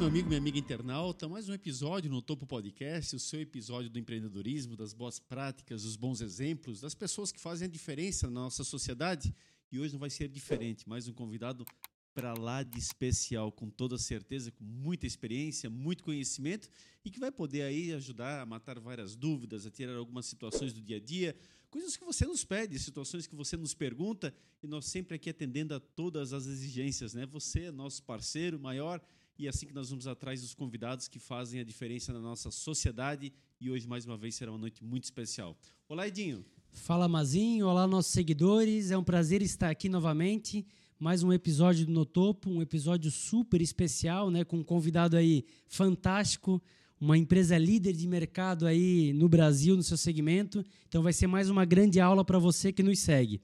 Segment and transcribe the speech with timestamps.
[0.00, 1.28] meu amigo, minha amiga internauta.
[1.28, 5.94] Mais um episódio no Topo Podcast, o seu episódio do empreendedorismo, das boas práticas, dos
[5.94, 9.34] bons exemplos, das pessoas que fazem a diferença na nossa sociedade.
[9.70, 10.88] E hoje não vai ser diferente.
[10.88, 11.66] Mais um convidado
[12.14, 16.70] para lá de especial, com toda certeza, com muita experiência, muito conhecimento
[17.04, 20.80] e que vai poder aí ajudar a matar várias dúvidas, a tirar algumas situações do
[20.80, 21.36] dia a dia,
[21.68, 25.74] coisas que você nos pede, situações que você nos pergunta e nós sempre aqui atendendo
[25.74, 27.26] a todas as exigências, né?
[27.26, 28.98] Você é nosso parceiro maior
[29.40, 32.50] e é assim que nós vamos atrás dos convidados que fazem a diferença na nossa
[32.50, 35.56] sociedade e hoje mais uma vez será uma noite muito especial.
[35.88, 36.44] Olá, Edinho.
[36.70, 37.66] Fala, Mazinho.
[37.66, 38.90] Olá, nossos seguidores.
[38.90, 40.66] É um prazer estar aqui novamente
[40.98, 45.46] mais um episódio do No Topo, um episódio super especial, né, com um convidado aí
[45.66, 46.62] fantástico,
[47.00, 50.62] uma empresa líder de mercado aí no Brasil, no seu segmento.
[50.86, 53.40] Então vai ser mais uma grande aula para você que nos segue.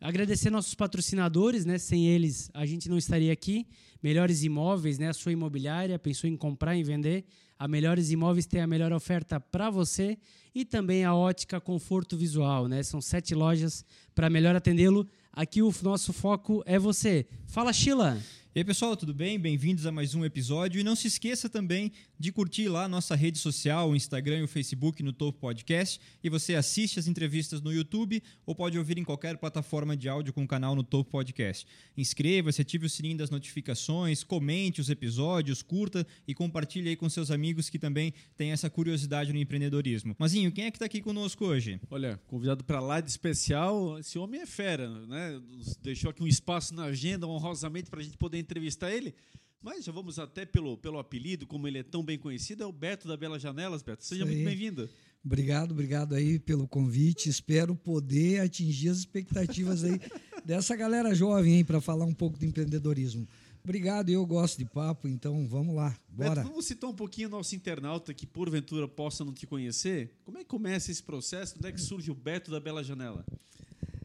[0.00, 1.78] Agradecer nossos patrocinadores, né?
[1.78, 3.66] Sem eles a gente não estaria aqui.
[4.06, 5.08] Melhores Imóveis, né?
[5.08, 7.24] A sua imobiliária pensou em comprar e vender.
[7.58, 10.16] A Melhores Imóveis tem a melhor oferta para você
[10.54, 12.84] e também a Ótica Conforto Visual, né?
[12.84, 13.84] São sete lojas
[14.14, 15.08] para melhor atendê-lo.
[15.32, 17.26] Aqui o nosso foco é você.
[17.48, 18.16] Fala, Sheila!
[18.56, 19.38] E aí, pessoal, tudo bem?
[19.38, 20.80] Bem-vindos a mais um episódio.
[20.80, 24.42] E não se esqueça também de curtir lá a nossa rede social, o Instagram e
[24.44, 26.00] o Facebook no Topo Podcast.
[26.24, 30.32] E você assiste as entrevistas no YouTube ou pode ouvir em qualquer plataforma de áudio
[30.32, 31.66] com o canal no Topo Podcast.
[31.98, 37.30] Inscreva-se, ative o sininho das notificações, comente os episódios, curta e compartilhe aí com seus
[37.30, 40.16] amigos que também têm essa curiosidade no empreendedorismo.
[40.18, 41.78] Mazinho, quem é que está aqui conosco hoje?
[41.90, 45.42] Olha, convidado para lá de especial, esse homem é fera, né?
[45.82, 49.14] Deixou aqui um espaço na agenda honrosamente para a gente poder entrevistar ele.
[49.62, 52.72] Mas já vamos até pelo, pelo apelido, como ele é tão bem conhecido, é o
[52.72, 53.82] Beto da Bela Janelas.
[53.82, 54.88] Beto, seja muito bem-vindo.
[55.24, 57.28] Obrigado, obrigado aí pelo convite.
[57.28, 60.00] Espero poder atingir as expectativas aí
[60.44, 63.26] dessa galera jovem aí para falar um pouco de empreendedorismo.
[63.64, 66.36] Obrigado, eu gosto de papo, então vamos lá, bora.
[66.36, 70.12] Beto, vamos citar um pouquinho o nosso internauta que porventura possa não te conhecer.
[70.24, 71.56] Como é que começa esse processo?
[71.58, 73.26] Onde é que surge o Beto da Bela Janela?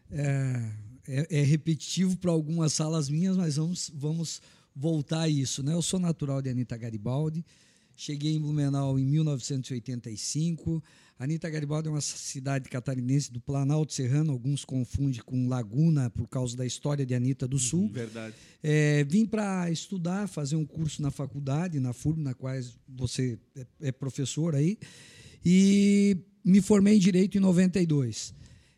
[0.09, 0.71] É,
[1.11, 4.41] é, é repetitivo para algumas salas minhas, mas vamos, vamos
[4.73, 5.61] voltar a isso.
[5.61, 5.73] Né?
[5.73, 7.45] Eu sou natural de Anitta Garibaldi,
[7.95, 10.81] cheguei em Blumenau em 1985.
[11.19, 16.55] Anitta Garibaldi é uma cidade catarinense do Planalto Serrano, alguns confundem com Laguna por causa
[16.55, 17.83] da história de Anitta do Sul.
[17.83, 18.33] Uhum, verdade.
[18.63, 22.55] É, vim para estudar, fazer um curso na faculdade, na FURB, na qual
[22.87, 24.79] você é, é professor aí,
[25.45, 28.33] e me formei em Direito em 92.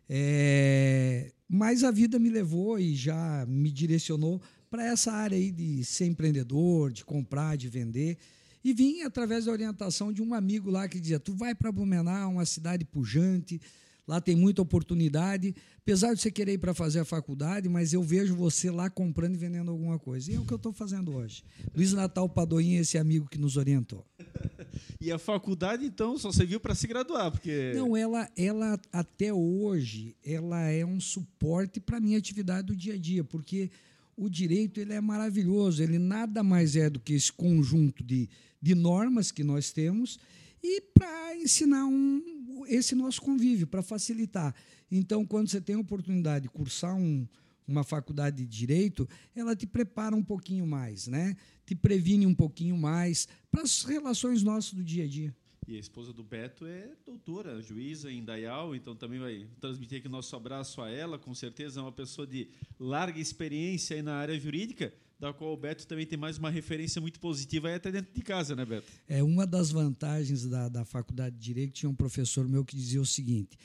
[0.09, 5.83] É, mas a vida me levou e já me direcionou para essa área aí de
[5.85, 8.17] ser empreendedor, de comprar, de vender.
[8.63, 12.31] E vim através da orientação de um amigo lá que dizia: tu vai para Blumenau,
[12.31, 13.61] uma cidade pujante,
[14.07, 15.55] lá tem muita oportunidade.
[15.77, 19.35] Apesar de você querer ir para fazer a faculdade, mas eu vejo você lá comprando
[19.35, 20.31] e vendendo alguma coisa.
[20.31, 21.43] E é o que eu estou fazendo hoje.
[21.75, 24.05] Luiz Natal Padoim, esse amigo que nos orientou.
[24.99, 27.73] e a faculdade, então, só serviu para se graduar, porque...
[27.75, 32.93] Não, ela, ela até hoje, ela é um suporte para a minha atividade do dia
[32.93, 33.69] a dia, porque
[34.15, 38.29] o direito ele é maravilhoso, ele nada mais é do que esse conjunto de,
[38.61, 40.19] de normas que nós temos
[40.63, 42.21] e para ensinar um,
[42.67, 44.53] esse nosso convívio, para facilitar.
[44.91, 47.27] Então, quando você tem a oportunidade de cursar um,
[47.67, 51.35] uma faculdade de direito, ela te prepara um pouquinho mais, né?
[51.65, 55.35] te previne um pouquinho mais para as relações nossas do dia a dia.
[55.65, 60.07] E a esposa do Beto é doutora, juíza em Dayal, então também vai transmitir aqui
[60.07, 61.17] o nosso abraço a ela.
[61.17, 65.87] Com certeza é uma pessoa de larga experiência na área jurídica, da qual o Beto
[65.87, 68.91] também tem mais uma referência muito positiva aí até dentro de casa, né, Beto?
[69.07, 71.71] É uma das vantagens da, da faculdade de Direito.
[71.71, 73.57] Tinha um professor meu que dizia o seguinte: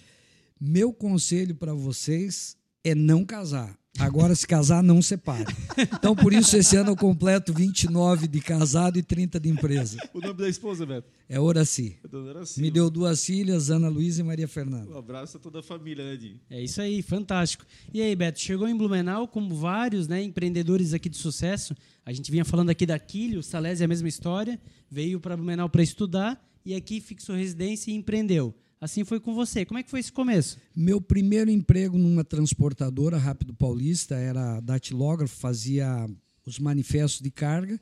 [0.61, 2.57] meu conselho para vocês
[2.89, 3.79] é não casar.
[3.99, 5.53] Agora, se casar, não separe.
[5.93, 9.99] Então, por isso, esse ano eu completo 29 de casado e 30 de empresa.
[10.15, 11.09] O nome da esposa, Beto?
[11.29, 11.99] É Horaci.
[12.05, 14.89] É Me deu duas filhas, Ana Luísa e Maria Fernanda.
[14.89, 16.41] Um abraço a toda a família, né, Dinho?
[16.49, 17.65] É isso aí, fantástico.
[17.93, 21.75] E aí, Beto, chegou em Blumenau, como vários né, empreendedores aqui de sucesso.
[22.07, 24.61] A gente vinha falando aqui da Quilho, o Salésio é a mesma história.
[24.89, 28.55] Veio para Blumenau para estudar e aqui fixou residência e empreendeu.
[28.81, 29.65] Assim foi com você.
[29.65, 30.59] Como é que foi esse começo?
[30.75, 36.09] Meu primeiro emprego numa transportadora Rápido Paulista era datilógrafo, fazia
[36.47, 37.81] os manifestos de carga.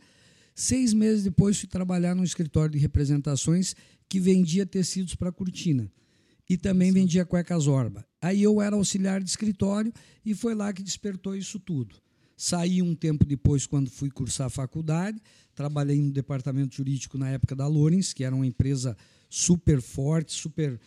[0.54, 3.76] Seis meses depois fui trabalhar num escritório de representações
[4.08, 5.90] que vendia tecidos para cortina
[6.48, 8.06] e também vendia cuecas orba.
[8.22, 9.92] Aí eu era auxiliar de escritório
[10.25, 11.96] e foi lá que despertou isso tudo.
[12.37, 15.20] Saí um tempo depois, quando fui cursar a faculdade,
[15.54, 18.96] trabalhei no departamento jurídico na época da Lorenz, que era uma empresa
[19.28, 20.78] super forte, super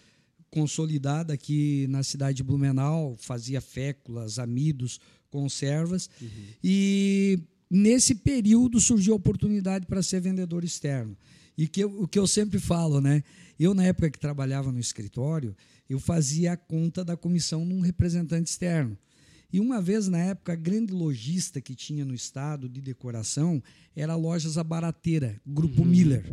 [0.49, 4.99] consolidada aqui na cidade de Blumenau, fazia féculas, amidos,
[5.29, 6.09] conservas.
[6.21, 6.27] Uhum.
[6.63, 7.39] E
[7.69, 11.15] nesse período surgiu a oportunidade para ser vendedor externo.
[11.57, 13.23] E que eu, o que eu sempre falo, né?
[13.59, 15.55] Eu, na época que trabalhava no escritório,
[15.89, 18.97] eu fazia a conta da comissão num representante externo.
[19.51, 23.61] E uma vez, na época, a grande lojista que tinha no estado de decoração
[23.95, 25.87] era a Lojas Abarateira, Grupo uhum.
[25.87, 26.31] Miller.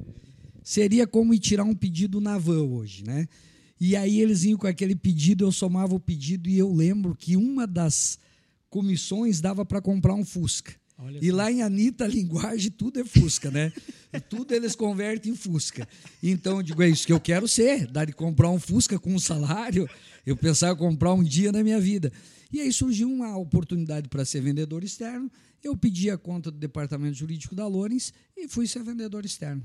[0.67, 3.29] Seria como ir tirar um pedido na van hoje, né?
[3.81, 7.37] E aí eles iam com aquele pedido, eu somava o pedido e eu lembro que
[7.37, 8.19] uma das
[8.69, 10.75] comissões dava para comprar um Fusca.
[10.99, 13.73] Olha e lá em Anitta, a linguagem, tudo é Fusca, né?
[14.29, 15.87] tudo eles convertem em Fusca.
[16.21, 19.15] Então, eu digo, é isso que eu quero ser, dar de comprar um Fusca com
[19.15, 19.89] um salário.
[20.27, 22.13] Eu pensava comprar um dia na minha vida.
[22.53, 25.31] E aí surgiu uma oportunidade para ser vendedor externo.
[25.63, 29.63] Eu pedi a conta do departamento jurídico da Lorenz e fui ser vendedor externo.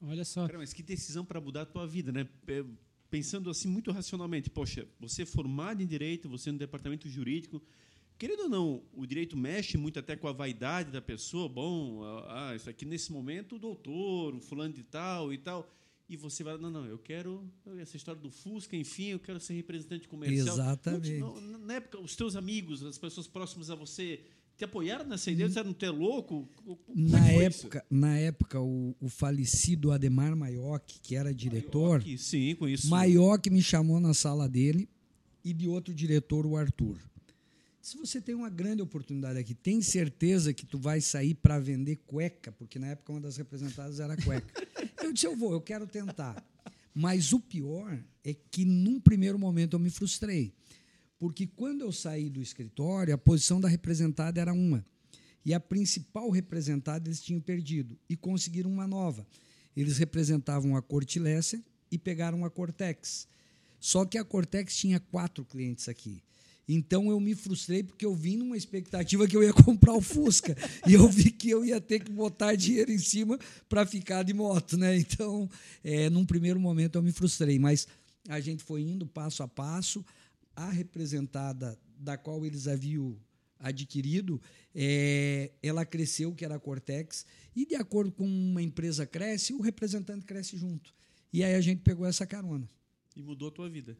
[0.00, 0.46] Olha só.
[0.46, 2.28] Cara, mas que decisão para mudar a tua vida, né?
[3.10, 7.62] Pensando assim muito racionalmente, poxa, você é formado em direito, você é no departamento jurídico,
[8.18, 11.48] querendo ou não, o direito mexe muito até com a vaidade da pessoa.
[11.48, 15.68] Bom, ah, isso aqui nesse momento o doutor, o fulano de tal e tal
[16.08, 17.46] e você vai, não, não, eu quero
[17.78, 20.54] essa história do Fusca, enfim, eu quero ser representante comercial.
[20.54, 21.18] Exatamente.
[21.66, 24.24] na época, os teus amigos, as pessoas próximas a você,
[24.58, 25.48] te apoiaram nessa ideia?
[25.48, 26.48] Você não ter louco?
[26.56, 32.56] Como na época, na época o, o, falecido Ademar Maioc, que era diretor, Maioc, sim,
[32.66, 32.90] isso.
[32.90, 34.88] Maioc me chamou na sala dele
[35.44, 36.98] e de outro diretor, o Arthur.
[37.80, 41.96] Se você tem uma grande oportunidade aqui, tem certeza que tu vai sair para vender
[42.04, 44.66] cueca, porque na época uma das representadas era cueca.
[45.00, 46.44] Eu disse, eu vou, eu quero tentar.
[46.92, 50.52] Mas o pior é que num primeiro momento eu me frustrei.
[51.18, 54.84] Porque quando eu saí do escritório, a posição da representada era uma.
[55.44, 59.26] E a principal representada eles tinham perdido e conseguiram uma nova.
[59.76, 61.60] Eles representavam a Cortilesser
[61.90, 63.26] e pegaram a Cortex.
[63.80, 66.22] Só que a Cortex tinha quatro clientes aqui.
[66.68, 70.54] Então eu me frustrei porque eu vim numa expectativa que eu ia comprar o Fusca
[70.86, 73.38] e eu vi que eu ia ter que botar dinheiro em cima
[73.68, 74.98] para ficar de moto, né?
[74.98, 75.48] Então,
[75.82, 77.88] é, num primeiro momento eu me frustrei, mas
[78.28, 80.04] a gente foi indo passo a passo.
[80.58, 83.16] A representada da qual eles haviam
[83.60, 84.40] adquirido,
[84.74, 87.24] é, ela cresceu, que era a Cortex,
[87.54, 90.92] e de acordo com uma empresa cresce, o representante cresce junto.
[91.32, 92.68] E aí a gente pegou essa carona.
[93.14, 93.96] E mudou a tua vida.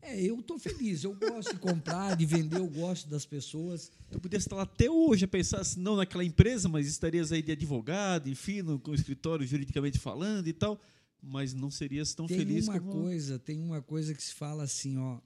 [0.00, 1.02] É, eu estou feliz.
[1.02, 3.90] Eu gosto de comprar, de vender, eu gosto das pessoas.
[4.08, 7.42] Tu podia estar lá até hoje a pensar, assim, não naquela empresa, mas estarias aí
[7.42, 10.80] de advogado, enfim, no, com o escritório juridicamente falando e tal,
[11.20, 13.02] mas não serias tão tem feliz uma como...
[13.02, 15.18] coisa Tem uma coisa que se fala assim, ó,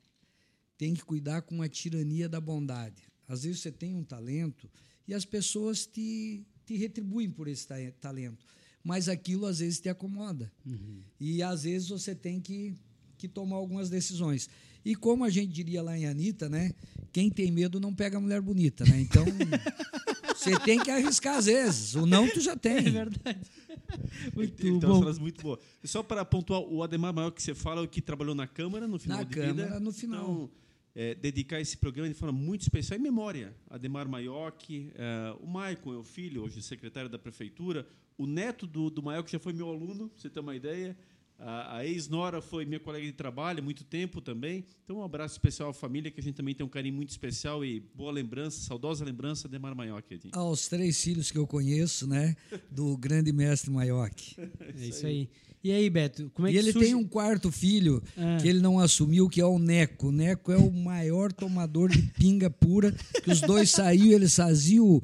[0.81, 3.03] tem que cuidar com a tirania da bondade.
[3.29, 4.67] Às vezes você tem um talento
[5.07, 7.67] e as pessoas te, te retribuem por esse
[8.01, 8.47] talento,
[8.83, 10.51] mas aquilo às vezes te acomoda.
[10.65, 11.03] Uhum.
[11.21, 12.75] E às vezes você tem que,
[13.19, 14.49] que tomar algumas decisões.
[14.83, 16.73] E como a gente diria lá em Anitta, né?
[17.13, 19.03] Quem tem medo não pega mulher bonita, né?
[19.03, 19.27] Então,
[20.35, 21.95] você tem que arriscar às vezes.
[21.95, 22.79] O não tu já tem.
[22.79, 23.41] É verdade.
[24.35, 25.15] Muito então, bom.
[25.19, 25.59] muito boa.
[25.85, 29.19] Só para pontuar, o Ademar Maior que você fala, que trabalhou na Câmara no final
[29.19, 29.81] na de Câmara, vida.
[29.81, 30.23] no final.
[30.23, 30.51] Então,
[30.95, 33.55] é, dedicar esse programa de forma muito especial em memória.
[33.69, 37.87] Ademar Maioc, é, o Maicon é o filho, hoje secretário da Prefeitura,
[38.19, 40.97] o neto do, do Maioc já foi meu aluno, para você ter uma ideia.
[41.39, 44.63] A, a ex-nora foi minha colega de trabalho há muito tempo também.
[44.85, 47.65] Então, um abraço especial à família, que a gente também tem um carinho muito especial
[47.65, 50.05] e boa lembrança, saudosa lembrança de Mar Maioc.
[50.33, 52.37] Aos três filhos que eu conheço, né?
[52.71, 54.37] Do grande mestre Maioc.
[54.37, 55.31] É isso aí.
[55.63, 56.87] E aí, Beto, como é e que ele surge...
[56.87, 58.39] tem um quarto filho ah.
[58.41, 60.09] que ele não assumiu, que é o Neco.
[60.09, 65.03] O Neco é o maior tomador de pinga pura, que os dois saíram, eles faziam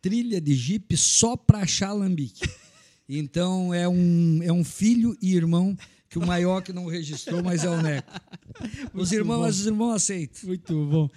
[0.00, 2.48] trilha de jipe só para achar alambique.
[3.08, 5.76] Então é um, é um filho e irmão
[6.08, 8.12] que o maior que não registrou, mas é o Neco.
[8.92, 10.48] Os irmãos, os irmãos aceitam.
[10.48, 11.08] Muito bom.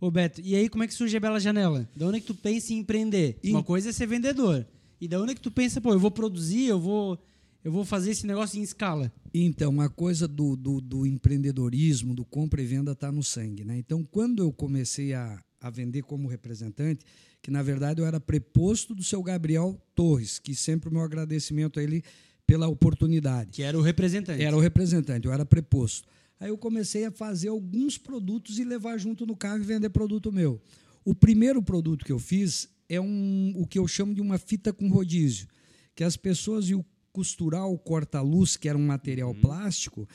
[0.00, 1.88] Ô Beto, e aí como é que surge a Bela Janela?
[1.96, 3.38] Da onde é que tu pensa em empreender?
[3.44, 4.66] Uma coisa é ser vendedor.
[5.00, 7.18] E da onde é que tu pensa, pô, eu vou produzir, eu vou,
[7.64, 9.10] eu vou fazer esse negócio em escala?
[9.32, 13.64] Então, a coisa do, do, do empreendedorismo, do compra e venda está no sangue.
[13.64, 13.78] Né?
[13.78, 17.04] Então, quando eu comecei a, a vender como representante,
[17.40, 21.80] que na verdade eu era preposto do seu Gabriel Torres, que sempre o meu agradecimento
[21.80, 22.04] a ele
[22.46, 23.50] pela oportunidade.
[23.52, 24.42] Que era o representante.
[24.42, 26.06] Era o representante, eu era preposto.
[26.38, 30.30] Aí eu comecei a fazer alguns produtos e levar junto no carro e vender produto
[30.30, 30.60] meu.
[31.04, 34.72] O primeiro produto que eu fiz é um, o que eu chamo de uma fita
[34.72, 35.48] com rodízio,
[35.94, 39.40] que as pessoas iam costurar o corta-luz, que era um material uhum.
[39.40, 40.06] plástico,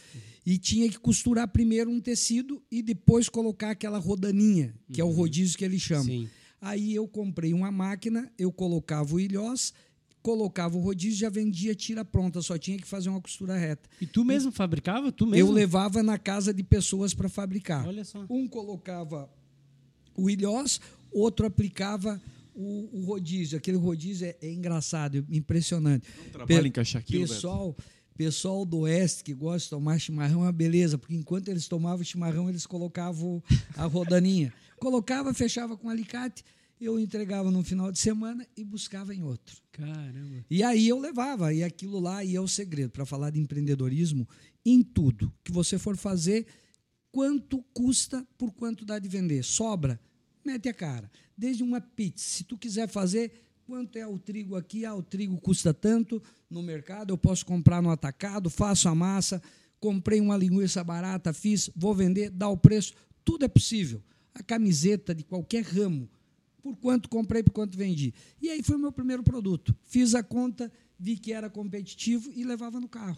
[0.46, 5.08] e tinha que costurar primeiro um tecido e depois colocar aquela rodaninha, que uhum.
[5.08, 5.20] é o uhum.
[5.22, 6.04] rodízio que eles chamam.
[6.04, 6.30] Sim.
[6.62, 9.74] Aí eu comprei uma máquina, eu colocava o ilhós,
[10.22, 13.90] colocava o rodízio já vendia tira pronta, só tinha que fazer uma costura reta.
[14.02, 15.10] E tu mesmo e fabricava?
[15.10, 15.48] Tu mesmo?
[15.48, 17.88] Eu levava na casa de pessoas para fabricar.
[17.88, 18.26] Olha só.
[18.30, 19.32] Um colocava
[20.18, 20.82] o ilhós,
[21.14, 22.22] outro aplicava
[22.62, 26.08] o, o rodízio, aquele rodízio é, é engraçado, impressionante.
[26.18, 27.34] Não trabalha Pe- em encaixar aquilo, Beto?
[27.34, 27.78] Pessoal,
[28.18, 32.04] pessoal do oeste que gosta de tomar chimarrão é uma beleza, porque enquanto eles tomavam
[32.04, 33.42] chimarrão, eles colocavam
[33.78, 34.54] a rodaninha.
[34.78, 36.44] Colocava, fechava com alicate,
[36.82, 39.58] eu entregava no final de semana e buscava em outro.
[39.72, 40.46] Caramba.
[40.50, 44.28] E aí eu levava, e aquilo lá e é o segredo para falar de empreendedorismo
[44.66, 46.46] em tudo que você for fazer,
[47.12, 49.44] quanto custa por quanto dá de vender.
[49.44, 50.00] Sobra,
[50.46, 51.10] mete a cara.
[51.38, 53.32] Desde uma pizza, se tu quiser fazer,
[53.66, 54.86] quanto é o trigo aqui?
[54.86, 59.42] Ah, o trigo custa tanto no mercado, eu posso comprar no atacado, faço a massa,
[59.80, 62.94] comprei uma linguiça barata, fiz, vou vender, dá o preço,
[63.24, 64.02] tudo é possível.
[64.34, 66.10] A camiseta de qualquer ramo,
[66.62, 68.14] por quanto comprei, por quanto vendi.
[68.42, 69.76] E aí foi o meu primeiro produto.
[69.84, 73.18] Fiz a conta, vi que era competitivo e levava no carro.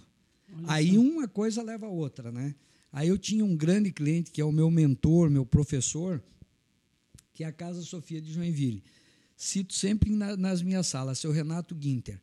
[0.68, 2.56] aí uma coisa leva a outra, né?
[2.92, 6.22] Aí eu tinha um grande cliente que é o meu mentor, meu professor,
[7.41, 8.83] que é a Casa Sofia de Joinville.
[9.36, 12.21] Cito sempre na- nas minhas salas, seu Renato Guinter.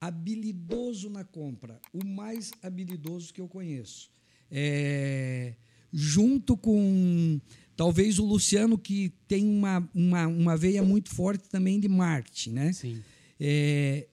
[0.00, 4.08] Habilidoso na compra, o mais habilidoso que eu conheço.
[4.48, 5.54] É,
[5.92, 7.40] junto com
[7.76, 12.72] talvez o Luciano, que tem uma, uma, uma veia muito forte também de marketing, né?
[12.72, 13.02] Sim.
[13.40, 14.06] É,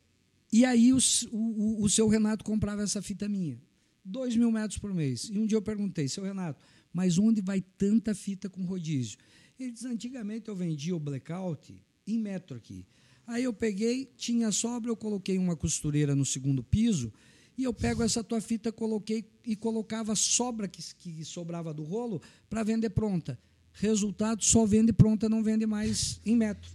[0.52, 0.98] e aí o,
[1.32, 3.60] o, o- seu Renato comprava essa fita minha.
[4.04, 5.30] Dois mil metros por mês.
[5.32, 6.60] E um dia eu perguntei, seu Renato,
[6.92, 9.18] mas onde vai tanta fita com rodízio?
[9.60, 11.74] Ele disse, antigamente eu vendia o blackout
[12.06, 12.86] em metro aqui.
[13.26, 17.12] Aí eu peguei, tinha sobra, eu coloquei uma costureira no segundo piso
[17.58, 21.84] e eu pego essa tua fita, coloquei e colocava a sobra que, que sobrava do
[21.84, 23.38] rolo para vender pronta.
[23.74, 26.72] Resultado, só vende pronta, não vende mais em metro.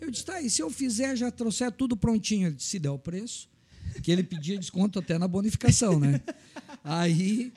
[0.00, 2.48] Eu disse, tá, e se eu fizer, já trouxer tudo prontinho?
[2.48, 3.48] Ele disse, se der o preço,
[4.02, 6.20] que ele pedia desconto até na bonificação, né?
[6.82, 7.52] Aí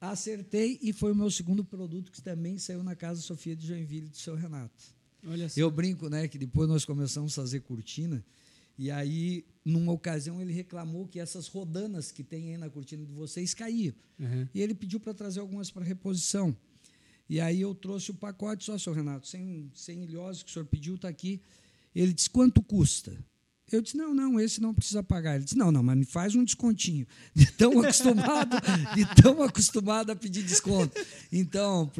[0.00, 4.08] acertei e foi o meu segundo produto que também saiu na Casa Sofia de Joinville
[4.08, 4.82] do seu Renato.
[5.26, 5.60] Olha só.
[5.60, 8.24] Eu brinco, né, que depois nós começamos a fazer cortina
[8.80, 13.12] e aí, numa ocasião, ele reclamou que essas rodanas que tem aí na cortina de
[13.12, 13.94] vocês caíam.
[14.18, 14.48] Uhum.
[14.54, 16.56] E ele pediu para trazer algumas para reposição.
[17.28, 20.64] E aí eu trouxe o pacote, só, senhor Renato, sem, sem ilhose que o senhor
[20.64, 21.42] pediu, está aqui.
[21.94, 23.22] Ele disse, quanto custa?
[23.72, 25.36] Eu disse, não, não, esse não precisa pagar.
[25.36, 27.06] Ele disse, não, não, mas me faz um descontinho.
[27.34, 28.56] De tão acostumado,
[28.94, 31.00] de tão acostumado a pedir desconto.
[31.32, 31.90] Então,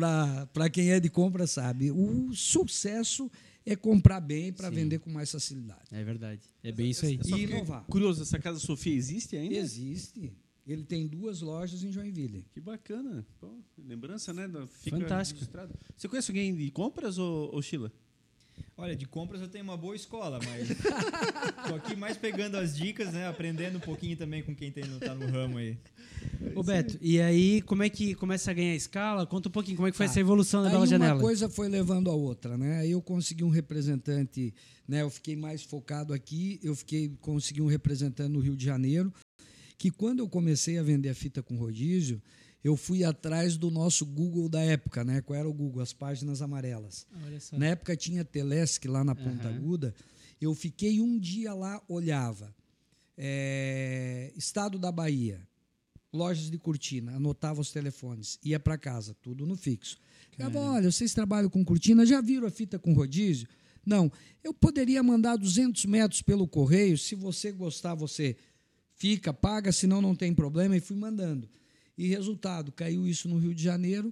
[0.52, 3.30] para quem é de compra, sabe, o sucesso
[3.64, 5.82] é comprar bem para vender com mais facilidade.
[5.92, 6.42] É verdade.
[6.62, 7.18] É bem isso aí.
[7.22, 7.84] Só E inovar.
[7.84, 9.54] Curioso, essa Casa Sofia existe ainda?
[9.54, 10.32] Existe.
[10.66, 12.44] Ele tem duas lojas em Joinville.
[12.52, 13.26] Que bacana.
[13.40, 14.48] Pô, lembrança, né?
[14.82, 15.40] Fica Fantástico.
[15.40, 15.74] registrado.
[15.96, 17.92] Você conhece alguém de compras, ou, ou Sheila?
[18.76, 20.68] Olha, de compras eu tenho uma boa escola, mas
[21.68, 23.26] tô aqui mais pegando as dicas, né?
[23.28, 25.76] Aprendendo um pouquinho também com quem tem, tá no ramo aí.
[26.54, 29.26] Ô Beto, e aí como é que começa a ganhar escala?
[29.26, 30.12] Conta um pouquinho como é que foi Tá.
[30.12, 31.20] essa evolução da Aí Bela uma Janela.
[31.20, 32.78] coisa foi levando a outra, né?
[32.78, 34.54] Aí eu consegui um representante,
[34.88, 35.02] né?
[35.02, 39.12] Eu fiquei mais focado aqui, eu fiquei consegui um representante no Rio de Janeiro,
[39.76, 42.20] que quando eu comecei a vender a fita com rodízio,
[42.62, 45.20] eu fui atrás do nosso Google da época, né?
[45.22, 45.82] Qual era o Google?
[45.82, 47.06] As páginas amarelas.
[47.24, 47.58] Olha só.
[47.58, 49.56] Na época tinha Telesc lá na Ponta Aham.
[49.56, 49.94] Aguda.
[50.40, 52.54] Eu fiquei um dia lá, olhava.
[53.16, 55.46] É, Estado da Bahia,
[56.12, 59.98] lojas de cortina, anotava os telefones, ia para casa, tudo no fixo.
[60.30, 63.46] Ficava, olha, vocês trabalham com cortina, já viram a fita com rodízio?
[63.84, 64.10] Não,
[64.42, 68.36] eu poderia mandar 200 metros pelo correio, se você gostar, você
[68.94, 71.48] fica, paga, senão não tem problema, e fui mandando.
[72.00, 74.10] E resultado, caiu isso no Rio de Janeiro,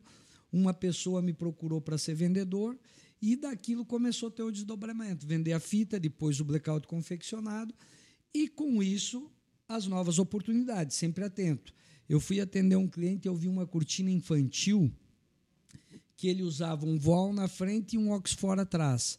[0.53, 2.79] uma pessoa me procurou para ser vendedor,
[3.21, 7.75] e daquilo começou a ter o desdobramento, vender a fita, depois o blackout confeccionado,
[8.35, 9.33] e com isso
[9.67, 11.73] as novas oportunidades, sempre atento.
[12.07, 14.93] Eu fui atender um cliente e eu vi uma cortina infantil
[16.15, 19.19] que ele usava um voal na frente e um Oxford atrás.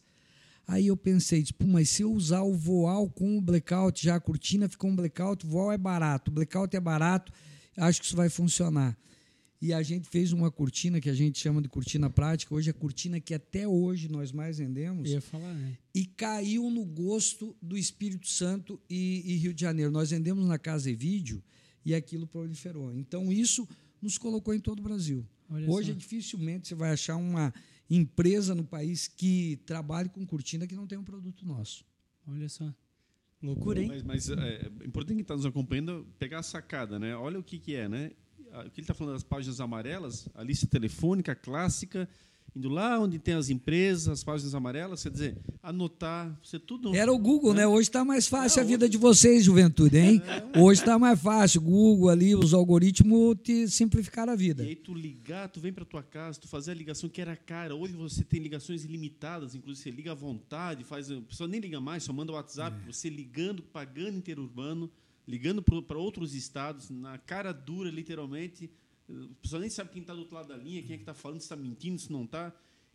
[0.64, 4.20] Aí eu pensei, tipo, mas se eu usar o voal com o blackout, já a
[4.20, 7.32] cortina ficou um blackout, o voal é barato, o blackout é barato,
[7.76, 8.96] acho que isso vai funcionar.
[9.62, 12.72] E a gente fez uma cortina que a gente chama de cortina prática, hoje é
[12.72, 15.76] a cortina que até hoje nós mais vendemos, ia falar, né?
[15.94, 19.92] e caiu no gosto do Espírito Santo e, e Rio de Janeiro.
[19.92, 21.42] Nós vendemos na Casa e Vídeo
[21.84, 22.94] e aquilo proliferou.
[22.94, 23.68] Então, isso
[24.00, 25.26] nos colocou em todo o Brasil.
[25.50, 25.92] Olha Hoje, só.
[25.92, 27.52] é dificilmente você vai achar uma
[27.88, 31.84] empresa no país que trabalhe com cortina que não tem um produto nosso.
[32.26, 32.72] Olha só.
[33.42, 33.88] Loucura, hein?
[33.88, 37.16] Mas, mas é, é importante quem está nos acompanhando pegar a sacada, né?
[37.16, 38.12] Olha o que, que é, né?
[38.66, 42.08] O que ele está falando das páginas amarelas, a lista telefônica clássica,
[42.54, 46.94] indo lá onde tem as empresas, as páginas amarelas, quer dizer, anotar, você tudo.
[46.94, 47.66] Era o Google, né?
[47.66, 50.22] Hoje está mais fácil a vida de vocês, juventude, hein?
[50.58, 51.60] Hoje está mais fácil.
[51.60, 54.64] Google ali, os algoritmos te simplificaram a vida.
[54.64, 57.36] E aí tu ligar, tu vem para tua casa, tu fazer a ligação que era
[57.36, 57.74] cara.
[57.74, 61.80] Hoje você tem ligações ilimitadas, inclusive você liga à vontade, faz, a pessoa nem liga
[61.80, 62.92] mais, só manda o WhatsApp, É.
[62.92, 64.90] você ligando, pagando interurbano,
[65.26, 68.68] ligando para outros estados, na cara dura, literalmente.
[69.10, 71.14] A pessoa nem sabe quem está do outro lado da linha, quem é que está
[71.14, 72.52] falando, se está mentindo, se não está.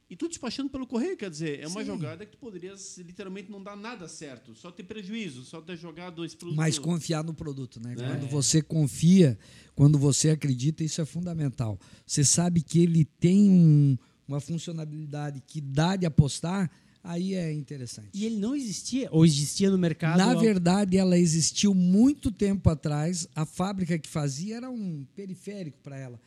[0.07, 1.87] E tu despachando pelo correio, quer dizer, é uma Sim.
[1.87, 6.17] jogada que tu poderias literalmente não dar nada certo, só ter prejuízo, só ter jogado
[6.17, 6.57] dois produtos.
[6.57, 7.93] Mas confiar no produto, né?
[7.93, 7.95] É.
[7.95, 9.35] Quando você confia,
[9.73, 11.79] quando você acredita, isso é fundamental.
[12.05, 16.69] Você sabe que ele tem um- uma funcionalidade que dá de apostar,
[17.05, 18.09] aí é interessante.
[18.13, 20.17] E ele não existia, ou existia no mercado?
[20.17, 23.27] Na verdade, ela existiu muito tempo atrás.
[23.35, 26.19] A fábrica que fazia era um periférico para ela.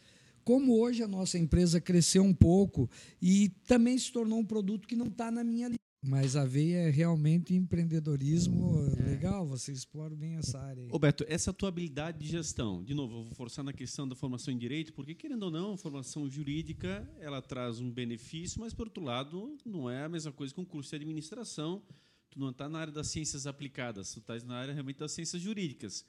[0.45, 2.89] Como hoje a nossa empresa cresceu um pouco
[3.21, 5.79] e também se tornou um produto que não está na minha linha.
[6.09, 10.83] Mas a veia é realmente empreendedorismo legal, você explora bem essa área.
[10.83, 10.89] aí.
[10.91, 14.15] Ô Beto, essa tua habilidade de gestão, de novo, eu vou forçar na questão da
[14.15, 18.73] formação em direito, porque querendo ou não, a formação jurídica, ela traz um benefício, mas
[18.73, 21.83] por outro lado, não é a mesma coisa que um curso de administração.
[22.31, 25.43] Tu não está na área das ciências aplicadas, tu estás na área realmente das ciências
[25.43, 26.07] jurídicas.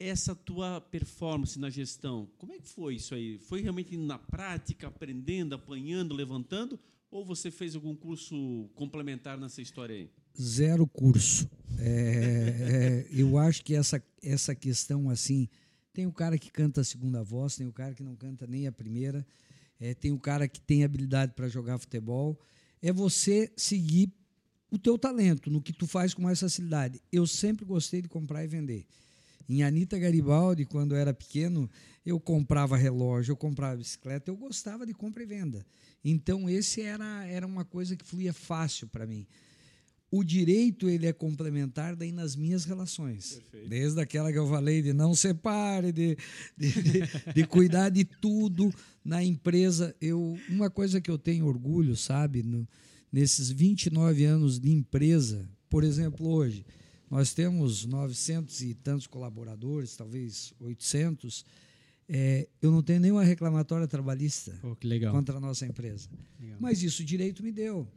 [0.00, 3.38] Essa tua performance na gestão, como é que foi isso aí?
[3.38, 6.76] Foi realmente na prática, aprendendo, apanhando, levantando,
[7.14, 10.10] ou você fez algum curso complementar nessa história aí?
[10.36, 11.48] Zero curso.
[11.78, 15.48] É, é, eu acho que essa, essa questão assim.
[15.92, 18.66] Tem o cara que canta a segunda voz, tem o cara que não canta nem
[18.66, 19.24] a primeira,
[19.78, 22.36] é, tem o cara que tem habilidade para jogar futebol.
[22.82, 24.12] É você seguir
[24.68, 27.00] o teu talento, no que tu faz com mais facilidade.
[27.12, 28.84] Eu sempre gostei de comprar e vender.
[29.48, 31.68] Em Anitta Garibaldi, quando eu era pequeno,
[32.04, 35.66] eu comprava relógio, eu comprava bicicleta, eu gostava de compra e venda.
[36.04, 39.26] Então, esse era, era uma coisa que fluía fácil para mim.
[40.10, 43.32] O direito ele é complementar daí nas minhas relações.
[43.32, 43.68] Perfeito.
[43.68, 46.16] Desde aquela que eu falei de não separe, de,
[46.56, 47.00] de, de,
[47.34, 48.72] de cuidar de tudo
[49.04, 49.94] na empresa.
[50.00, 52.68] Eu, uma coisa que eu tenho orgulho, sabe, no,
[53.10, 56.64] nesses 29 anos de empresa, por exemplo, hoje,
[57.10, 61.44] nós temos 900 e tantos colaboradores, talvez 800.
[62.08, 64.58] É, eu não tenho nenhuma reclamatória trabalhista
[65.10, 66.08] contra a nossa empresa.
[66.40, 66.58] Legal.
[66.60, 67.88] Mas isso o direito me deu.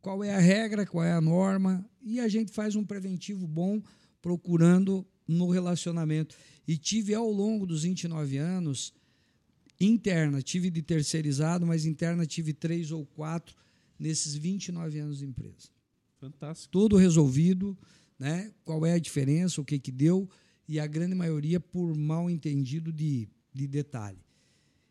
[0.00, 3.80] Qual é a regra, qual é a norma, e a gente faz um preventivo bom
[4.20, 6.36] procurando no relacionamento.
[6.66, 8.92] E tive ao longo dos 29 anos,
[9.80, 13.56] interna, tive de terceirizado, mas interna tive três ou quatro
[13.98, 15.68] nesses 29 anos de empresa.
[16.20, 16.70] Fantástico.
[16.70, 17.76] Tudo resolvido,
[18.22, 18.52] né?
[18.64, 20.30] qual é a diferença, o que, que deu,
[20.68, 24.24] e a grande maioria por mal entendido de, de detalhe.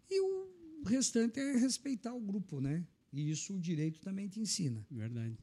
[0.09, 2.85] E o restante é respeitar o grupo, né?
[3.13, 4.85] E isso o direito também te ensina.
[4.91, 5.37] Verdade.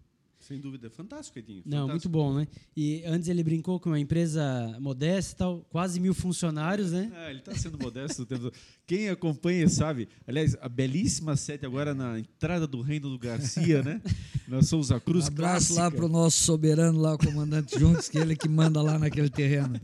[0.49, 0.89] Sem dúvida.
[0.89, 1.63] Fantástico, Edinho.
[1.67, 2.13] Não, muito Fantástico.
[2.13, 2.49] bom, né?
[2.75, 7.13] E antes ele brincou com uma empresa modesta e tal, quase mil funcionários, né?
[7.15, 8.23] Ah, ele está sendo modesto.
[8.23, 8.55] o tempo todo.
[8.87, 10.09] Quem acompanha sabe.
[10.27, 14.01] Aliás, a belíssima sete agora na entrada do Reino do Garcia, né?
[14.49, 15.27] Na Souza Cruz.
[15.27, 15.97] Um abraço lá clássica.
[15.99, 19.29] para o nosso soberano lá, o comandante Juntos, que ele é que manda lá naquele
[19.29, 19.79] terreno.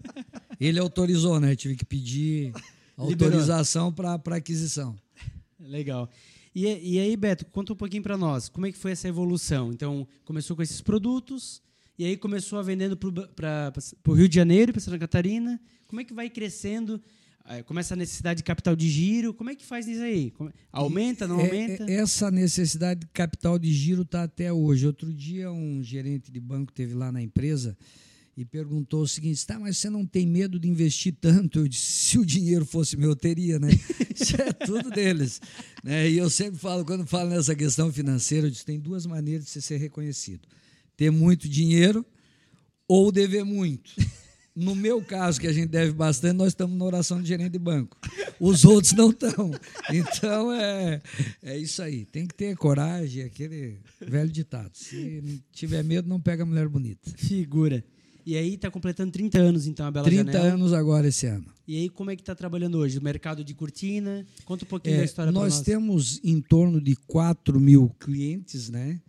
[0.59, 1.55] Ele autorizou, né?
[1.55, 2.55] Tive que pedir
[2.97, 4.97] autorização para aquisição.
[5.61, 6.09] Legal.
[6.55, 8.49] E, e aí, Beto, conta um pouquinho para nós.
[8.49, 9.73] Como é que foi essa evolução?
[9.73, 11.61] Então, começou com esses produtos,
[11.99, 13.73] e aí começou a vendendo para
[14.07, 15.61] o Rio de Janeiro, para Santa Catarina.
[15.89, 17.01] Como é que vai crescendo?
[17.47, 19.35] Eh, Começa a necessidade de capital de giro.
[19.35, 20.33] Como é que faz isso aí?
[20.73, 21.85] Aumenta, não É, aumenta?
[21.91, 24.87] é, essa necessidade de capital de giro está até hoje.
[24.87, 27.77] Outro dia, um gerente de banco teve lá na empresa
[28.37, 31.61] e perguntou o seguinte: tá, mas você não tem medo de investir tanto?
[31.61, 33.69] Eu disse: se o dinheiro fosse meu, eu teria, né?
[34.15, 35.41] Isso é tudo deles.
[35.83, 36.11] Né?
[36.11, 39.51] E eu sempre falo, quando falo nessa questão financeira, eu disse: tem duas maneiras de
[39.51, 40.49] você ser reconhecido:
[40.97, 42.05] ter muito dinheiro
[42.89, 43.93] ou dever muito.
[44.57, 47.59] No meu caso, que a gente deve bastante, nós estamos na oração de gerente de
[47.59, 47.99] banco.
[48.39, 49.51] Os outros não estão.
[49.91, 51.03] Então é,
[51.43, 52.05] é isso aí.
[52.05, 54.71] Tem que ter coragem, aquele velho ditado.
[54.75, 57.11] Se tiver medo, não pega mulher bonita.
[57.17, 57.85] Figura.
[58.27, 60.55] E aí está completando 30 anos, então, a Bela 30 Janela.
[60.55, 61.45] anos agora esse ano.
[61.69, 62.99] E aí, como é que está trabalhando hoje?
[62.99, 64.25] O mercado de cortina?
[64.45, 65.63] Conta um pouquinho É, da história para nós nós.
[65.63, 69.01] temos em torno de 4 mil clientes, né?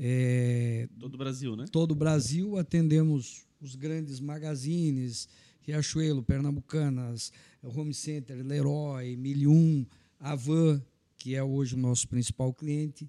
[0.00, 1.66] É, Todo o Brasil, né?
[1.70, 5.28] todo o Brasil, atendemos os grandes magazines,
[5.62, 9.86] Riachuelo, Pernambucanas, Home Center, Leroy, Milium,
[10.18, 10.82] Avan,
[11.16, 13.08] que é hoje o nosso principal cliente.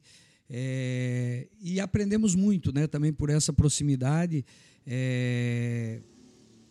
[0.49, 4.45] É, e aprendemos muito né, também por essa proximidade,
[4.85, 6.01] é,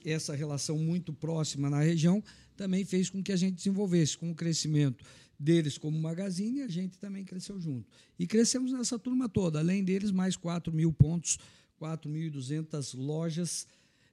[0.04, 2.22] essa relação muito próxima na região
[2.56, 5.04] também fez com que a gente desenvolvesse com o crescimento
[5.38, 7.86] deles como Magazine, a gente também cresceu junto.
[8.18, 11.38] E crescemos nessa turma toda, além deles, mais 4 mil pontos,
[11.80, 13.66] 4.200 lojas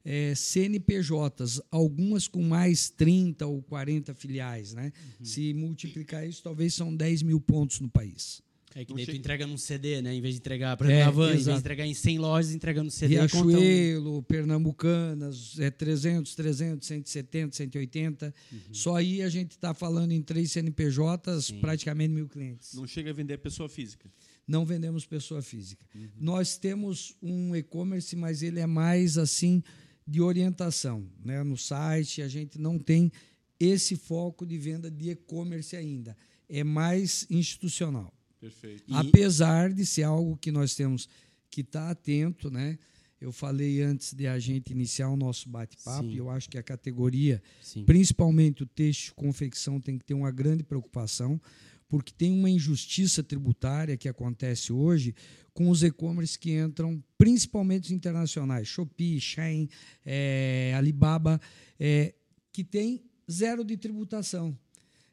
[0.04, 4.74] é, CNPJs, algumas com mais 30 ou 40 filiais.
[4.74, 4.92] Né?
[5.20, 5.26] Uhum.
[5.26, 8.42] Se multiplicar isso, talvez são 10 mil pontos no país.
[8.74, 10.16] É que daí tu entrega num CD, né?
[10.16, 12.82] Em vez de entregar para é, van, em vez de entregar em 100 lojas, entrega
[12.82, 13.16] no CD.
[13.16, 14.24] Riachuelo, um...
[14.24, 18.34] Pernambucanas, é 300, 300, 170, 180.
[18.52, 18.60] Uhum.
[18.72, 21.60] Só aí a gente está falando em três CNPJs, Sim.
[21.60, 22.74] praticamente mil clientes.
[22.74, 24.10] Não chega a vender pessoa física.
[24.48, 25.86] Não vendemos pessoa física.
[25.94, 26.10] Uhum.
[26.20, 29.62] Nós temos um e-commerce, mas ele é mais assim
[30.08, 31.06] de orientação.
[31.24, 31.44] Né?
[31.44, 33.12] No site a gente não tem
[33.60, 36.18] esse foco de venda de e-commerce ainda.
[36.50, 38.14] É mais institucional.
[38.42, 38.84] Perfeito.
[38.88, 38.96] E...
[38.96, 41.08] Apesar de ser algo que nós temos
[41.50, 42.78] que estar tá atento, né?
[43.20, 46.64] Eu falei antes de a gente iniciar o nosso bate-papo, e eu acho que a
[46.64, 47.86] categoria, Sim.
[47.86, 51.40] principalmente o texto confecção, tem que ter uma grande preocupação,
[51.88, 55.14] porque tem uma injustiça tributária que acontece hoje
[55.54, 59.70] com os e-commerce que entram, principalmente os internacionais, Shopee, Shein,
[60.04, 61.40] é, Alibaba,
[61.80, 62.16] é,
[62.52, 64.58] que tem zero de tributação.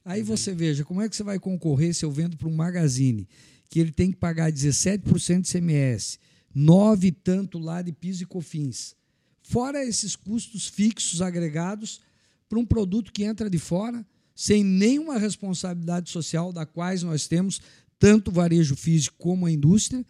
[0.09, 0.27] Aí uhum.
[0.27, 3.29] você veja, como é que você vai concorrer se eu vendo para um magazine
[3.69, 6.19] que ele tem que pagar 17% de CMS,
[6.55, 8.95] 9 tanto lá de piso e cofins,
[9.43, 12.01] fora esses custos fixos agregados
[12.49, 14.03] para um produto que entra de fora,
[14.35, 17.61] sem nenhuma responsabilidade social da quais nós temos
[17.99, 20.07] tanto o varejo físico como a indústria,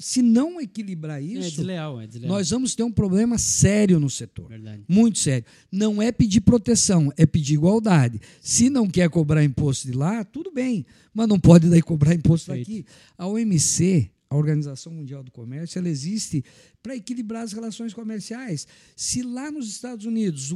[0.00, 2.32] se não equilibrar é isso, é desleal, é desleal.
[2.32, 4.48] nós vamos ter um problema sério no setor.
[4.48, 4.82] Verdade.
[4.88, 5.44] Muito sério.
[5.70, 8.18] Não é pedir proteção, é pedir igualdade.
[8.40, 12.50] Se não quer cobrar imposto de lá, tudo bem, mas não pode daí cobrar imposto
[12.50, 12.86] daqui.
[13.18, 16.42] A OMC, a Organização Mundial do Comércio, ela existe
[16.82, 18.66] para equilibrar as relações comerciais.
[18.96, 20.54] Se lá nos Estados Unidos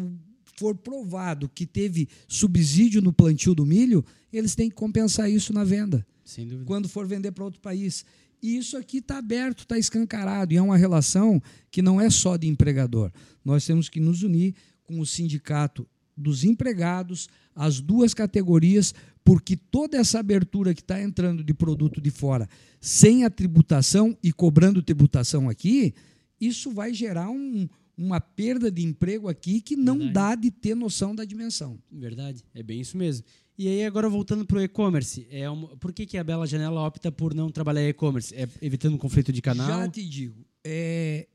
[0.57, 4.02] for provado que teve subsídio no plantio do milho,
[4.33, 6.07] eles têm que compensar isso na venda.
[6.24, 6.64] Sem dúvida.
[6.64, 8.07] Quando for vender para outro país.
[8.44, 12.37] E isso aqui está aberto, está escancarado, e é uma relação que não é só
[12.37, 13.11] de empregador.
[13.42, 17.26] Nós temos que nos unir com o sindicato dos empregados,
[17.57, 18.92] as duas categorias,
[19.24, 22.46] porque toda essa abertura que está entrando de produto de fora,
[22.83, 25.94] sem a tributação e cobrando tributação aqui,
[26.38, 30.12] isso vai gerar um, uma perda de emprego aqui que não Verdade.
[30.12, 31.78] dá de ter noção da dimensão.
[31.90, 33.24] Verdade, é bem isso mesmo.
[33.56, 36.80] E aí, agora voltando para o e-commerce, é uma, por que, que a Bela Janela
[36.80, 38.34] opta por não trabalhar e-commerce?
[38.34, 39.68] É evitando um conflito de canal?
[39.68, 41.28] Já te digo, é,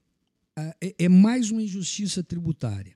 [0.81, 2.93] é, é mais uma injustiça tributária.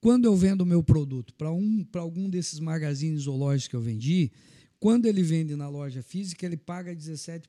[0.00, 3.80] Quando eu vendo o meu produto para um, algum desses magazines ou lojas que eu
[3.80, 4.32] vendi,
[4.80, 7.46] quando ele vende na loja física, ele paga 17%.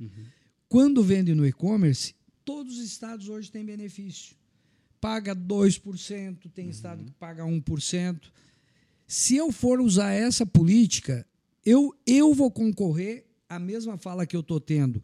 [0.00, 0.08] Uhum.
[0.68, 4.34] Quando vende no e-commerce, todos os estados hoje têm benefício.
[5.00, 6.70] Paga 2%, tem uhum.
[6.70, 8.20] estado que paga 1%.
[9.10, 11.26] Se eu for usar essa política,
[11.66, 15.02] eu, eu vou concorrer à mesma fala que eu estou tendo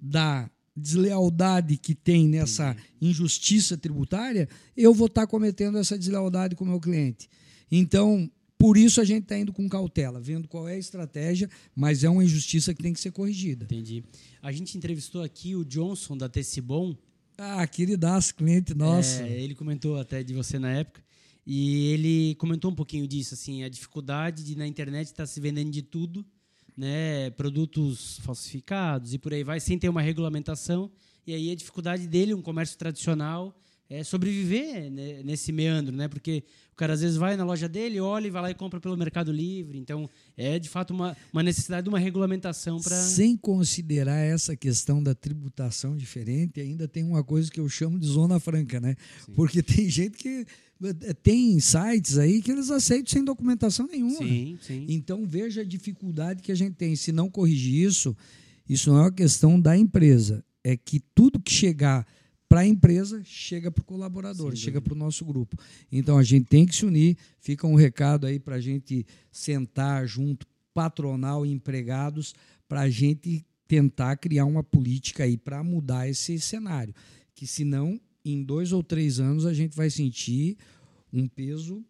[0.00, 6.62] da deslealdade que tem nessa injustiça tributária, eu vou estar tá cometendo essa deslealdade com
[6.62, 7.28] o meu cliente.
[7.68, 12.04] Então, por isso a gente está indo com cautela, vendo qual é a estratégia, mas
[12.04, 13.64] é uma injustiça que tem que ser corrigida.
[13.64, 14.04] Entendi.
[14.40, 16.96] A gente entrevistou aqui o Johnson da Tecibon.
[17.36, 19.20] Ah, queridaço, cliente nosso.
[19.20, 21.07] É, ele comentou até de você na época.
[21.50, 25.40] E ele comentou um pouquinho disso, assim, a dificuldade de na internet estar tá se
[25.40, 26.22] vendendo de tudo,
[26.76, 30.90] né, produtos falsificados e por aí vai, sem ter uma regulamentação.
[31.26, 33.58] E aí a dificuldade dele, um comércio tradicional,
[33.90, 36.08] é sobreviver né, nesse meandro, né?
[36.08, 38.78] Porque o cara às vezes vai na loja dele, olha e vai lá e compra
[38.78, 39.78] pelo Mercado Livre.
[39.78, 42.96] Então, é de fato uma, uma necessidade de uma regulamentação para.
[42.96, 48.06] Sem considerar essa questão da tributação diferente, ainda tem uma coisa que eu chamo de
[48.06, 48.94] zona franca, né?
[49.24, 49.32] Sim.
[49.32, 50.46] Porque tem gente que
[51.02, 54.18] é, tem sites aí que eles aceitam sem documentação nenhuma.
[54.18, 54.86] Sim, sim.
[54.88, 56.94] Então veja a dificuldade que a gente tem.
[56.94, 58.14] Se não corrigir isso,
[58.68, 60.44] isso não é uma questão da empresa.
[60.62, 62.06] É que tudo que chegar
[62.48, 65.56] para a empresa chega para o colaborador, Sim, chega para o nosso grupo.
[65.92, 67.16] Então a gente tem que se unir.
[67.38, 72.34] Fica um recado aí para a gente sentar junto, patronal e empregados,
[72.66, 76.94] para a gente tentar criar uma política aí para mudar esse cenário.
[77.34, 80.56] Que senão em dois ou três anos a gente vai sentir
[81.12, 81.84] um peso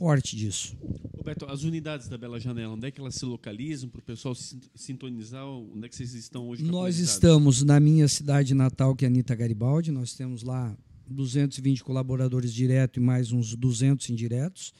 [0.00, 0.78] forte disso.
[1.14, 4.34] Roberto, as unidades da Bela Janela, onde é que elas se localizam para o pessoal
[4.74, 5.46] sintonizar?
[5.46, 6.64] Onde é que vocês estão hoje?
[6.64, 9.92] Nós estamos na minha cidade natal, que é Anitta Garibaldi.
[9.92, 10.74] Nós temos lá
[11.06, 14.72] 220 colaboradores diretos e mais uns 200 indiretos.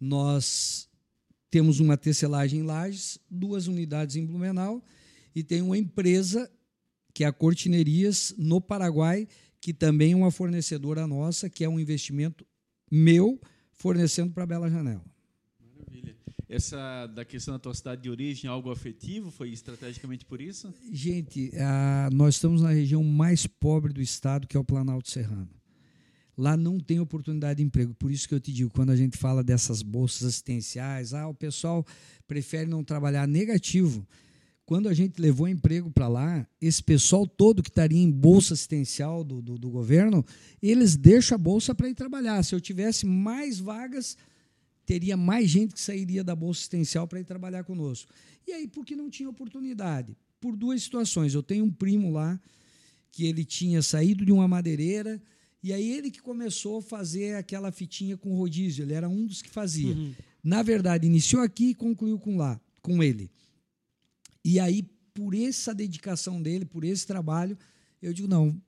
[0.00, 0.88] Nós
[1.48, 4.82] temos uma tecelagem em Lages, duas unidades em Blumenau
[5.32, 6.50] e tem uma empresa
[7.14, 9.28] que é a Cortinerias no Paraguai,
[9.60, 12.44] que também é uma fornecedora nossa, que é um investimento
[12.90, 13.40] meu,
[13.80, 15.02] fornecendo para a Bela Janela.
[15.74, 16.14] Maravilha.
[16.46, 19.30] essa da questão da tua cidade de origem algo afetivo?
[19.30, 20.72] Foi estrategicamente por isso?
[20.92, 21.50] Gente,
[22.12, 25.48] nós estamos na região mais pobre do estado, que é o Planalto Serrano.
[26.36, 27.94] Lá não tem oportunidade de emprego.
[27.94, 31.34] Por isso que eu te digo, quando a gente fala dessas bolsas assistenciais, ah, o
[31.34, 31.84] pessoal
[32.26, 34.06] prefere não trabalhar negativo.
[34.70, 39.24] Quando a gente levou emprego para lá, esse pessoal todo que estaria em bolsa assistencial
[39.24, 40.24] do, do, do governo,
[40.62, 42.40] eles deixam a bolsa para ir trabalhar.
[42.44, 44.16] Se eu tivesse mais vagas,
[44.86, 48.12] teria mais gente que sairia da bolsa assistencial para ir trabalhar conosco.
[48.46, 50.16] E aí, por que não tinha oportunidade?
[50.40, 51.34] Por duas situações.
[51.34, 52.40] Eu tenho um primo lá
[53.10, 55.20] que ele tinha saído de uma madeireira
[55.64, 58.84] e aí ele que começou a fazer aquela fitinha com rodízio.
[58.84, 59.96] Ele era um dos que fazia.
[59.96, 60.14] Uhum.
[60.44, 63.28] Na verdade, iniciou aqui e concluiu com lá, com ele.
[64.44, 64.82] E aí,
[65.14, 67.56] por essa dedicação dele, por esse trabalho,
[68.00, 68.60] eu digo não,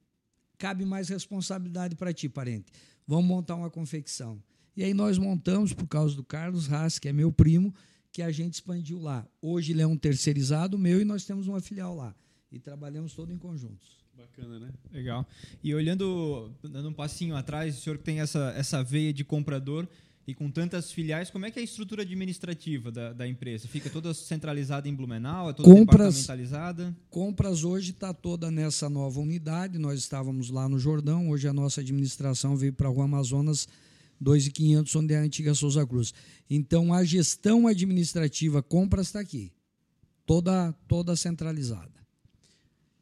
[0.59, 2.71] cabe mais responsabilidade para ti, parente.
[3.07, 4.43] Vamos montar uma confecção.
[4.77, 7.75] E aí nós montamos, por causa do Carlos Haas, que é meu primo,
[8.11, 9.27] que a gente expandiu lá.
[9.41, 12.15] Hoje ele é um terceirizado meu e nós temos uma filial lá.
[12.51, 14.03] E trabalhamos todo em conjuntos.
[14.15, 14.71] Bacana, né?
[14.91, 15.27] Legal.
[15.65, 19.89] E olhando, dando um passinho atrás, o senhor que tem essa, essa veia de comprador
[20.27, 23.67] e com tantas filiais, como é que é a estrutura administrativa da, da empresa?
[23.67, 25.51] Fica toda centralizada em Blumenau?
[25.51, 26.97] É toda compras, departamentalizada?
[27.11, 29.79] Compras hoje está toda nessa nova unidade.
[29.79, 31.31] Nós estávamos lá no Jordão.
[31.31, 33.67] Hoje a nossa administração veio para a Rua Amazonas
[34.23, 36.15] 2.500, onde é a antiga Souza Cruz.
[36.49, 39.53] Então, a gestão administrativa compras está aqui,
[40.25, 41.91] toda, toda centralizada.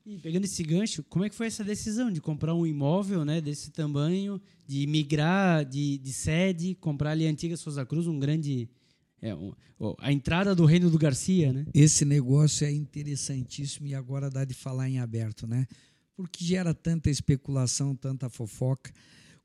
[0.06, 3.40] E pegando esse gancho, como é que foi essa decisão de comprar um imóvel né,
[3.40, 8.70] desse tamanho, de migrar de, de sede, comprar ali a antiga Souza Cruz, um grande...
[9.20, 9.52] É, um,
[9.98, 11.66] a entrada do reino do Garcia, né?
[11.74, 15.66] Esse negócio é interessantíssimo e agora dá de falar em aberto, né?
[16.14, 18.92] Porque gera tanta especulação, tanta fofoca.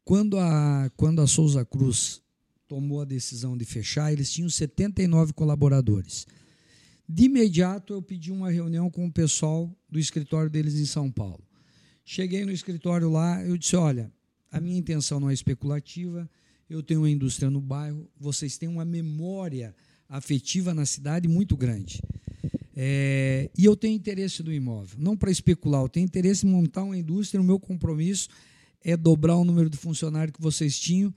[0.03, 2.21] Quando a, quando a Souza Cruz
[2.67, 6.27] tomou a decisão de fechar, eles tinham 79 colaboradores.
[7.09, 11.43] De imediato, eu pedi uma reunião com o pessoal do escritório deles em São Paulo.
[12.05, 14.11] Cheguei no escritório lá, eu disse: olha,
[14.55, 16.29] a minha intenção não é especulativa,
[16.69, 19.75] eu tenho uma indústria no bairro, vocês têm uma memória
[20.07, 22.01] afetiva na cidade muito grande.
[22.73, 26.83] É, e eu tenho interesse no imóvel, não para especular, eu tenho interesse em montar
[26.83, 27.41] uma indústria.
[27.41, 28.29] O meu compromisso
[28.81, 31.13] é dobrar o número de funcionários que vocês tinham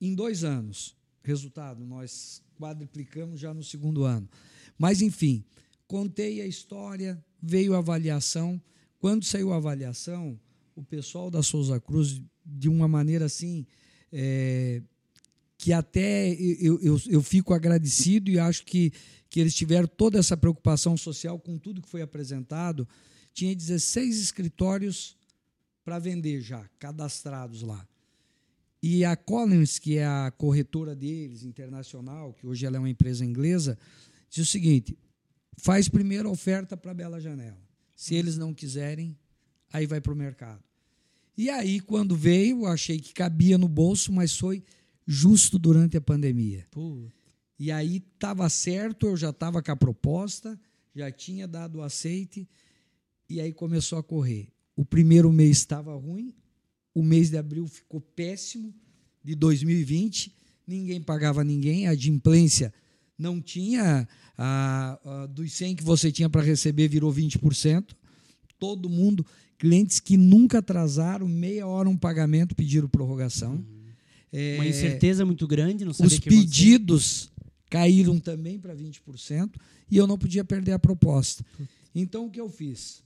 [0.00, 0.96] em dois anos.
[1.22, 4.28] Resultado, nós quadriplicamos já no segundo ano.
[4.76, 5.44] Mas, enfim,
[5.86, 8.60] contei a história, veio a avaliação.
[8.98, 10.36] Quando saiu a avaliação,
[10.74, 13.66] o pessoal da Souza Cruz, de uma maneira assim,
[14.12, 14.82] é,
[15.56, 18.92] que até eu, eu, eu fico agradecido e acho que,
[19.30, 22.86] que eles tiveram toda essa preocupação social com tudo que foi apresentado.
[23.32, 25.16] Tinha 16 escritórios
[25.84, 27.86] para vender já, cadastrados lá.
[28.82, 33.24] E a Collins, que é a corretora deles, internacional, que hoje ela é uma empresa
[33.24, 33.78] inglesa,
[34.28, 34.96] diz o seguinte:
[35.56, 37.62] faz primeiro a oferta para a Bela Janela.
[37.96, 39.16] Se eles não quiserem,
[39.74, 40.62] aí vai para o mercado.
[41.36, 44.62] E aí, quando veio, achei que cabia no bolso, mas foi
[45.04, 46.64] justo durante a pandemia.
[46.70, 47.08] Pô.
[47.58, 50.58] E aí estava certo, eu já estava com a proposta,
[50.94, 52.48] já tinha dado o aceite,
[53.28, 54.48] e aí começou a correr.
[54.76, 56.32] O primeiro mês estava ruim,
[56.94, 58.72] o mês de abril ficou péssimo,
[59.24, 60.32] de 2020,
[60.64, 62.72] ninguém pagava ninguém, a adimplência
[63.18, 64.08] não tinha,
[64.38, 67.96] a, a, dos 100 que você tinha para receber virou 20%,
[68.58, 69.26] todo mundo,
[69.64, 73.54] clientes que nunca atrasaram, meia hora um pagamento pediram prorrogação.
[73.54, 73.64] Uhum.
[74.30, 77.30] É, Uma incerteza muito grande, não Os pedidos
[77.70, 79.54] caíram também para 20%
[79.90, 81.44] e eu não podia perder a proposta.
[81.94, 83.04] Então o que eu fiz?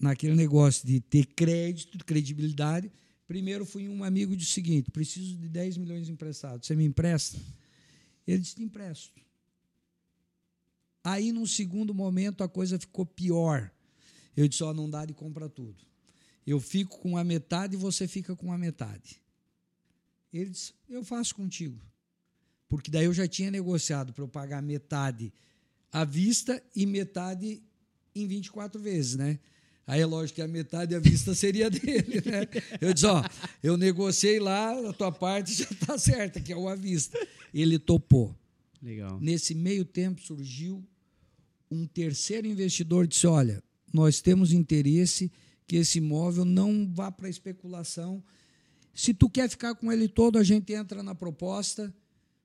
[0.00, 2.90] naquele negócio de ter crédito, credibilidade,
[3.28, 7.38] primeiro fui um amigo de seguinte: preciso de 10 milhões emprestados, você me empresta?
[8.26, 9.20] Ele disse: empresto.
[11.04, 13.70] Aí, num segundo momento, a coisa ficou pior.
[14.36, 15.89] Eu disse: ó, oh, não dá de comprar tudo.
[16.50, 19.22] Eu fico com a metade e você fica com a metade.
[20.32, 21.80] Ele disse: eu faço contigo.
[22.68, 25.32] Porque daí eu já tinha negociado para eu pagar metade
[25.92, 27.62] à vista e metade
[28.14, 29.38] em 24 vezes, né?
[29.86, 32.46] Aí é lógico que a metade da vista seria dele, né?
[32.80, 33.24] Eu disse, ó,
[33.62, 37.18] eu negociei lá, a tua parte já está certa, que é o à vista.
[37.52, 38.36] Ele topou.
[38.82, 39.20] Legal.
[39.20, 40.84] Nesse meio tempo surgiu
[41.70, 45.30] um terceiro investidor disse, olha, nós temos interesse
[45.70, 48.20] que esse imóvel não vá para especulação.
[48.92, 51.94] Se tu quer ficar com ele todo, a gente entra na proposta.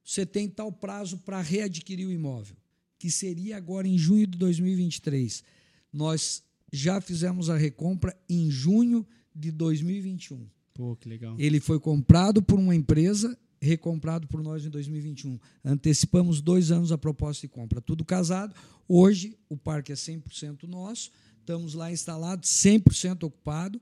[0.03, 2.55] Você tem tal prazo para readquirir o imóvel,
[2.99, 5.43] que seria agora em junho de 2023.
[5.91, 10.47] Nós já fizemos a recompra em junho de 2021.
[10.71, 11.35] Pô, que legal.
[11.39, 15.39] Ele foi comprado por uma empresa, recomprado por nós em 2021.
[15.63, 18.53] Antecipamos dois anos a proposta de compra, tudo casado.
[18.87, 21.11] Hoje o parque é 100% nosso,
[21.45, 23.79] estamos lá instalados, 100% ocupado,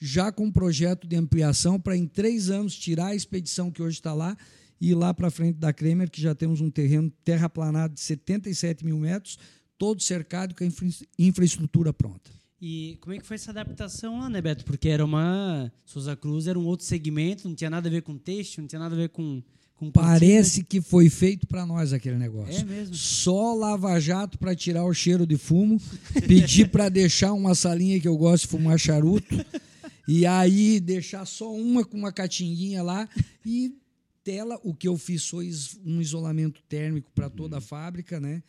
[0.00, 3.98] já com um projeto de ampliação para em três anos tirar a expedição que hoje
[3.98, 4.36] está lá
[4.80, 8.84] e ir lá para frente da Kremer, que já temos um terreno terraplanado de 77
[8.84, 9.38] mil metros,
[9.78, 12.32] todo cercado com a infra infraestrutura pronta.
[12.60, 14.64] E como é que foi essa adaptação lá, né, Beto?
[14.64, 15.70] Porque era uma.
[15.84, 18.80] Souza Cruz era um outro segmento, não tinha nada a ver com texto, não tinha
[18.80, 19.42] nada a ver com.
[19.92, 22.60] Parece que foi feito para nós aquele negócio.
[22.60, 22.94] É mesmo.
[22.94, 25.80] Só lava-jato para tirar o cheiro de fumo,
[26.26, 29.44] pedir para deixar uma salinha que eu gosto de fumar charuto,
[30.06, 33.08] e aí deixar só uma com uma catinguinha lá
[33.44, 33.74] e
[34.22, 34.58] tela.
[34.62, 35.50] O que eu fiz foi
[35.84, 38.42] um isolamento térmico para toda a fábrica, né?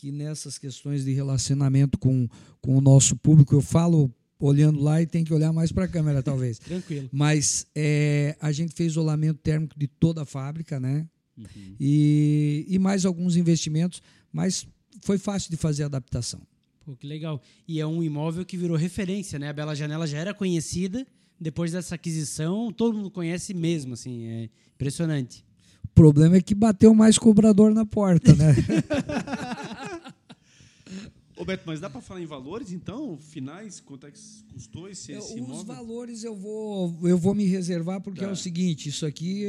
[0.00, 2.28] que nessas questões de relacionamento com,
[2.60, 5.88] com o nosso público, eu falo olhando lá e tem que olhar mais para a
[5.88, 6.58] câmera, talvez.
[6.60, 7.08] Tranquilo.
[7.12, 11.06] Mas é, a gente fez isolamento térmico de toda a fábrica, né?
[11.36, 11.76] Uhum.
[11.78, 14.66] E, e mais alguns investimentos, mas
[15.02, 16.40] foi fácil de fazer a adaptação.
[16.84, 17.42] Pô, que legal.
[17.66, 19.48] E é um imóvel que virou referência, né?
[19.48, 21.06] A Bela Janela já era conhecida,
[21.40, 25.44] depois dessa aquisição, todo mundo conhece mesmo, assim, é impressionante.
[25.84, 28.54] O problema é que bateu mais cobrador na porta, né?
[31.38, 33.16] Ô Beto, mas dá para falar em valores, então?
[33.16, 33.78] Finais?
[33.78, 34.18] Quanto é que
[34.52, 35.64] custou esse, esse Os imóvel?
[35.64, 38.26] valores eu vou, eu vou me reservar, porque tá.
[38.26, 39.44] é o seguinte, isso aqui,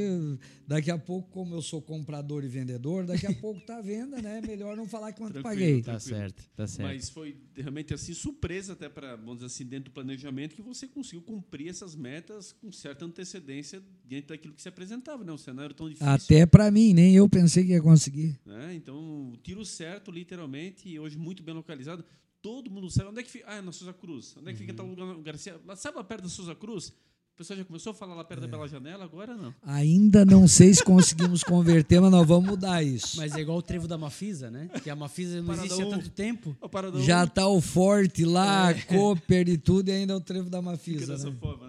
[0.68, 4.22] daqui a pouco, como eu sou comprador e vendedor, daqui a pouco tá à venda,
[4.22, 4.40] né?
[4.40, 5.82] Melhor não falar quanto tranquilo, paguei.
[5.82, 6.88] Tá certo, tá certo.
[6.88, 10.88] Mas foi realmente assim, surpresa até para, vamos dizer assim, dentro do planejamento, que você
[10.88, 15.32] conseguiu cumprir essas metas com certa antecedência diante daquilo que se apresentava, né?
[15.32, 16.08] Um cenário tão difícil.
[16.08, 18.40] Até para mim, nem eu pensei que ia conseguir.
[18.48, 22.04] É, então, tiro certo, literalmente, e hoje muito bem localizado localizado,
[22.42, 23.10] todo mundo sabe.
[23.10, 23.46] Onde é que fica?
[23.48, 24.36] Ah, é na Souza Cruz.
[24.38, 24.68] Onde é que uhum.
[24.68, 25.16] fica tal lugar?
[25.22, 25.60] Garcia?
[25.76, 26.90] Sabe lá perto da Souza Cruz?
[26.90, 28.48] O pessoal já começou a falar lá perto é.
[28.48, 29.56] da Bela Janela, agora não.
[29.64, 33.16] Ainda não sei se conseguimos converter, mas nós vamos mudar isso.
[33.16, 34.70] Mas é igual o trevo da Mafisa, né?
[34.84, 36.58] Que a Mafisa não existe há tanto tempo.
[36.98, 38.74] Já está o Forte lá, é.
[38.74, 41.00] Cooper e tudo, e ainda é o trevo da Mafisa.
[41.00, 41.38] Fica dessa né?
[41.40, 41.68] forma,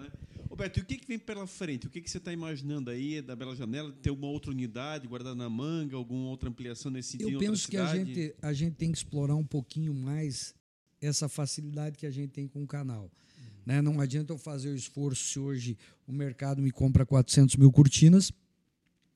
[0.51, 1.87] Roberto, e o que, que vem pela frente?
[1.87, 3.89] O que, que você está imaginando aí da Bela Janela?
[4.01, 7.31] Ter uma outra unidade guardada na manga, alguma outra ampliação nesse sentido?
[7.31, 10.53] Eu penso que a gente, a gente tem que explorar um pouquinho mais
[10.99, 13.03] essa facilidade que a gente tem com o canal.
[13.03, 13.61] Uhum.
[13.65, 13.81] Né?
[13.81, 18.29] Não adianta eu fazer o esforço se hoje o mercado me compra 400 mil cortinas,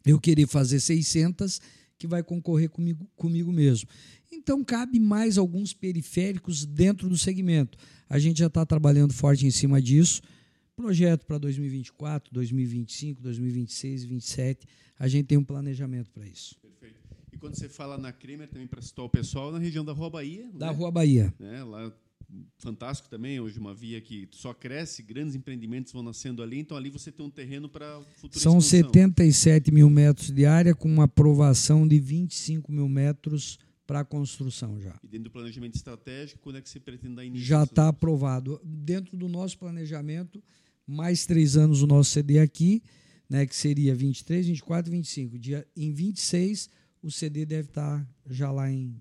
[0.06, 1.60] eu querer fazer 600
[1.98, 3.90] que vai concorrer comigo, comigo mesmo.
[4.32, 7.78] Então, cabe mais alguns periféricos dentro do segmento.
[8.08, 10.22] A gente já está trabalhando forte em cima disso
[10.76, 14.68] projeto para 2024, 2025, 2026, 2027.
[15.00, 16.56] A gente tem um planejamento para isso.
[16.62, 16.96] Perfeito.
[17.32, 20.10] E quando você fala na Cremer, também para citar o pessoal, na região da Rua
[20.10, 20.50] Bahia.
[20.54, 20.74] Da né?
[20.74, 21.34] Rua Bahia.
[21.40, 21.92] É, lá
[22.58, 26.90] fantástico também, hoje uma via que só cresce, grandes empreendimentos vão nascendo ali, então ali
[26.90, 28.90] você tem um terreno para futuro São expansão.
[28.90, 34.80] 77 mil metros de área com uma aprovação de 25 mil metros para a construção
[34.82, 35.00] já.
[35.04, 37.46] E dentro do planejamento estratégico, quando é que você pretende dar início?
[37.46, 38.60] Já está aprovado.
[38.64, 40.42] Dentro do nosso planejamento,
[40.88, 42.82] mais três anos o nosso CD aqui,
[43.30, 45.40] né, que seria 23, 24 e 25.
[45.40, 46.70] Dia, em 26,
[47.02, 48.96] o CD deve estar tá já lá em.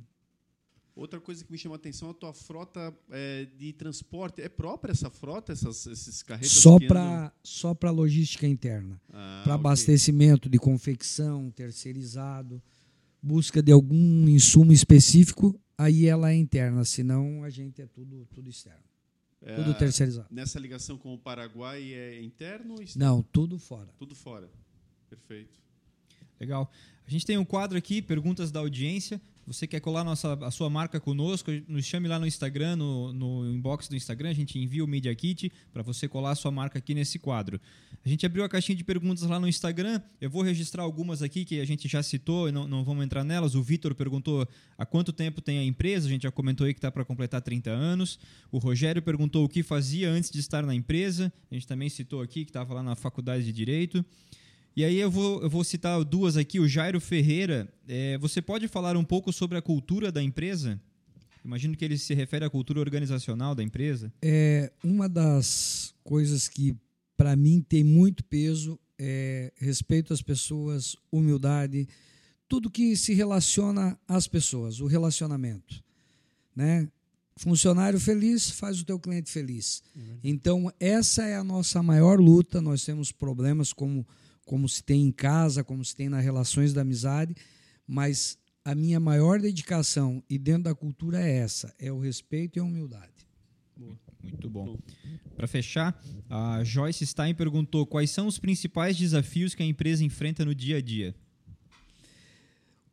[0.96, 4.40] Outra coisa que me chama a atenção é a tua frota é, de transporte.
[4.40, 6.52] É própria essa frota, essas, esses carretas?
[6.52, 9.00] Só para só para logística interna.
[9.08, 9.60] Ah, para okay.
[9.60, 12.62] abastecimento de confecção, terceirizado,
[13.20, 18.48] busca de algum insumo específico, aí ela é interna, senão a gente é tudo, tudo
[18.48, 18.93] externo.
[19.44, 20.26] É, tudo terceirizado.
[20.30, 23.16] Nessa ligação com o Paraguai é interno ou externo?
[23.16, 23.88] Não, tudo fora.
[23.98, 24.50] Tudo fora.
[25.10, 25.60] Perfeito.
[26.40, 26.70] Legal.
[27.06, 29.20] A gente tem um quadro aqui, perguntas da audiência.
[29.46, 31.50] Você quer colar nossa, a sua marca conosco?
[31.68, 34.30] Nos chame lá no Instagram, no, no inbox do Instagram.
[34.30, 37.60] A gente envia o Media Kit para você colar a sua marca aqui nesse quadro.
[38.04, 39.98] A gente abriu a caixinha de perguntas lá no Instagram.
[40.20, 43.24] Eu vou registrar algumas aqui que a gente já citou e não, não vamos entrar
[43.24, 43.54] nelas.
[43.54, 46.06] O Vitor perguntou há quanto tempo tem a empresa.
[46.06, 48.18] A gente já comentou aí que está para completar 30 anos.
[48.52, 51.32] O Rogério perguntou o que fazia antes de estar na empresa.
[51.50, 54.04] A gente também citou aqui que estava lá na faculdade de Direito.
[54.76, 56.60] E aí eu vou, eu vou citar duas aqui.
[56.60, 60.78] O Jairo Ferreira, é, você pode falar um pouco sobre a cultura da empresa?
[61.42, 64.12] Imagino que ele se refere à cultura organizacional da empresa.
[64.20, 66.76] É uma das coisas que
[67.16, 71.88] para mim tem muito peso é respeito às pessoas, humildade,
[72.48, 75.82] tudo que se relaciona às pessoas, o relacionamento,
[76.54, 76.88] né?
[77.36, 79.82] Funcionário feliz faz o teu cliente feliz.
[79.96, 80.18] Uhum.
[80.22, 82.60] Então essa é a nossa maior luta.
[82.60, 84.06] Nós temos problemas como
[84.44, 87.34] como se tem em casa, como se tem nas relações da amizade,
[87.86, 92.60] mas a minha maior dedicação e dentro da cultura é essa, é o respeito e
[92.60, 93.26] a humildade.
[94.30, 94.78] Muito bom.
[95.36, 100.44] Para fechar, a Joyce Stein perguntou quais são os principais desafios que a empresa enfrenta
[100.44, 101.14] no dia a dia.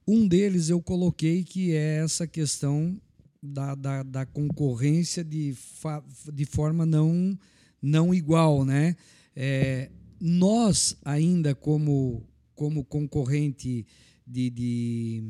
[0.08, 3.00] Um deles eu coloquei que é essa questão
[3.42, 6.04] da, da, da concorrência de, fa,
[6.34, 7.38] de forma não,
[7.82, 8.66] não igual.
[8.66, 8.96] Né?
[9.36, 13.86] É, nós, ainda como, como concorrente
[14.26, 15.24] de, de,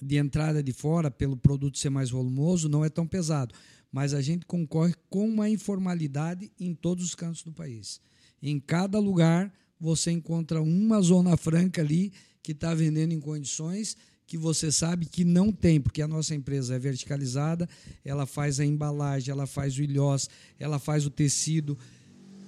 [0.00, 3.54] de entrada de fora, pelo produto ser mais volumoso, não é tão pesado.
[3.90, 8.00] Mas a gente concorre com uma informalidade em todos os cantos do país.
[8.42, 12.12] Em cada lugar você encontra uma zona franca ali
[12.42, 13.96] que está vendendo em condições
[14.28, 17.66] que você sabe que não tem, porque a nossa empresa é verticalizada,
[18.04, 20.28] ela faz a embalagem, ela faz o ilhós,
[20.58, 21.78] ela faz o tecido.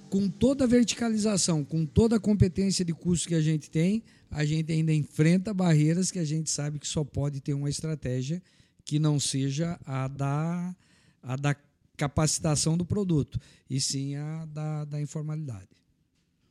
[0.07, 4.45] Com toda a verticalização, com toda a competência de custo que a gente tem, a
[4.45, 8.43] gente ainda enfrenta barreiras que a gente sabe que só pode ter uma estratégia
[8.85, 10.75] que não seja a da,
[11.21, 11.55] a da
[11.95, 15.69] capacitação do produto, e sim a da, da informalidade.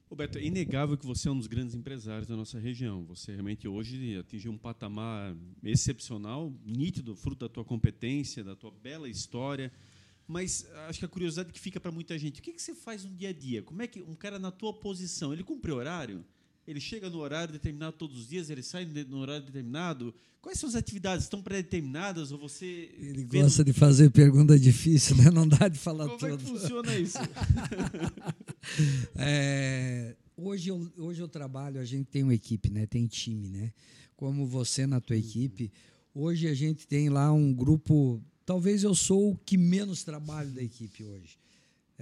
[0.08, 3.04] Roberto, é inegável que você é um dos grandes empresários da nossa região.
[3.04, 9.08] Você realmente hoje atingiu um patamar excepcional, nítido, fruto da tua competência, da tua bela
[9.08, 9.72] história.
[10.26, 13.04] Mas acho que a curiosidade que fica para muita gente, o que, que você faz
[13.04, 13.62] no dia a dia?
[13.62, 16.24] Como é que um cara na tua posição, ele cumpre horário?
[16.70, 20.14] Ele chega no horário determinado todos os dias, ele sai no horário determinado.
[20.40, 21.24] Quais são as atividades?
[21.24, 22.94] Estão pré-determinadas ou você.
[22.96, 25.30] Ele gosta de fazer pergunta difícil, né?
[25.30, 26.30] Não dá de falar Como tudo.
[26.30, 27.18] Como é que funciona isso?
[29.18, 32.86] é, hoje, eu, hoje eu trabalho, a gente tem uma equipe, né?
[32.86, 33.72] Tem time, né?
[34.16, 35.72] Como você na tua equipe.
[36.14, 38.22] Hoje a gente tem lá um grupo.
[38.46, 41.36] Talvez eu sou o que menos trabalho da equipe hoje.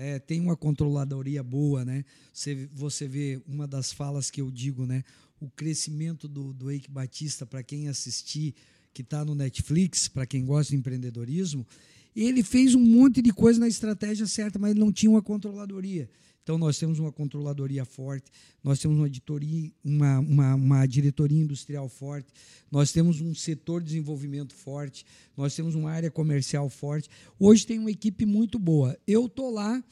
[0.00, 2.04] É, tem uma controladoria boa, né?
[2.32, 5.02] Você, você vê uma das falas que eu digo, né?
[5.40, 8.54] O crescimento do, do Eike Batista, para quem assistir,
[8.94, 11.66] que está no Netflix, para quem gosta de empreendedorismo,
[12.14, 16.08] ele fez um monte de coisa na estratégia certa, mas não tinha uma controladoria.
[16.48, 18.32] Então, nós temos uma controladoria forte,
[18.64, 22.32] nós temos uma, editoria, uma, uma, uma, diretoria industrial forte,
[22.70, 25.04] nós temos um setor de desenvolvimento forte,
[25.36, 27.10] nós temos uma área comercial forte.
[27.38, 28.98] Hoje tem uma equipe muito boa.
[29.06, 29.84] Eu estou lá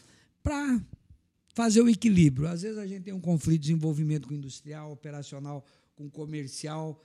[0.42, 0.82] para
[1.54, 2.48] fazer o equilíbrio.
[2.48, 5.62] Às vezes a gente tem um conflito de desenvolvimento com industrial, operacional,
[5.94, 7.04] com comercial.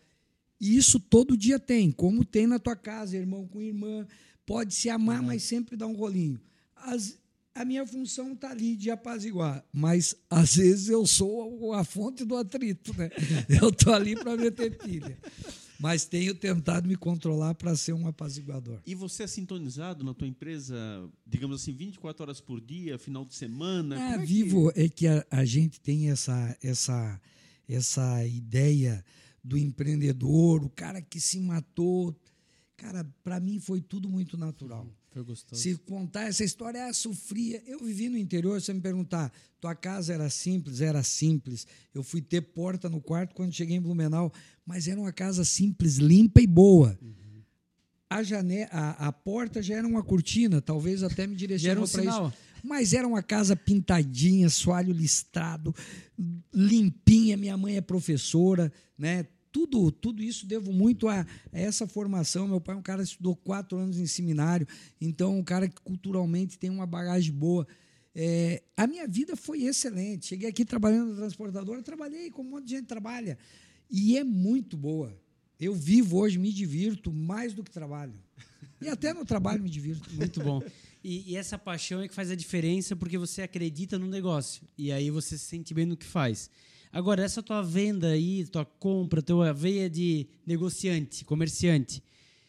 [0.61, 4.07] E isso todo dia tem, como tem na tua casa, irmão com irmã.
[4.45, 6.39] Pode se amar, mas sempre dá um rolinho.
[6.73, 7.20] As,
[7.53, 12.35] a minha função está ali de apaziguar, mas às vezes eu sou a fonte do
[12.35, 13.09] atrito, né?
[13.61, 15.17] Eu estou ali para meter pilha.
[15.77, 18.79] Mas tenho tentado me controlar para ser um apaziguador.
[18.85, 20.77] E você é sintonizado na tua empresa,
[21.25, 24.11] digamos assim, 24 horas por dia, final de semana?
[24.11, 24.79] É, é vivo que...
[24.79, 27.19] é que a, a, gente tem essa, essa,
[27.67, 29.03] essa ideia
[29.43, 32.15] do empreendedor, o cara que se matou.
[32.77, 34.87] Cara, para mim foi tudo muito natural.
[35.55, 37.61] Se contar essa história, ah, sofria.
[37.67, 40.79] Eu vivi no interior, você me perguntar, tua casa era simples?
[40.79, 41.67] Era simples.
[41.93, 44.31] Eu fui ter porta no quarto quando cheguei em Blumenau,
[44.65, 46.97] mas era uma casa simples, limpa e boa.
[47.01, 47.41] Uhum.
[48.09, 52.03] A, janela, a, a, porta já era uma cortina, talvez até me direcionou um para
[52.03, 52.33] isso.
[52.63, 55.75] Mas era uma casa pintadinha, soalho listrado,
[56.53, 57.35] limpinha.
[57.35, 59.25] Minha mãe é professora, né?
[59.51, 62.47] Tudo, tudo isso devo muito a, essa formação.
[62.47, 64.67] Meu pai é um cara que estudou quatro anos em seminário,
[64.99, 67.67] então um cara que culturalmente tem uma bagagem boa.
[68.13, 70.27] É, a minha vida foi excelente.
[70.27, 73.37] Cheguei aqui trabalhando na transportadora, trabalhei como um monte de gente trabalha.
[73.89, 75.17] E é muito boa.
[75.59, 78.13] Eu vivo hoje, me divirto mais do que trabalho.
[78.81, 80.09] E até no trabalho me divirto.
[80.15, 80.61] Muito bom.
[81.03, 84.63] E, e, essa paixão é que faz a diferença porque você acredita no negócio.
[84.75, 86.49] E aí você se sente bem no que faz.
[86.93, 92.03] Agora, essa tua venda aí, tua compra, tua veia de negociante, comerciante,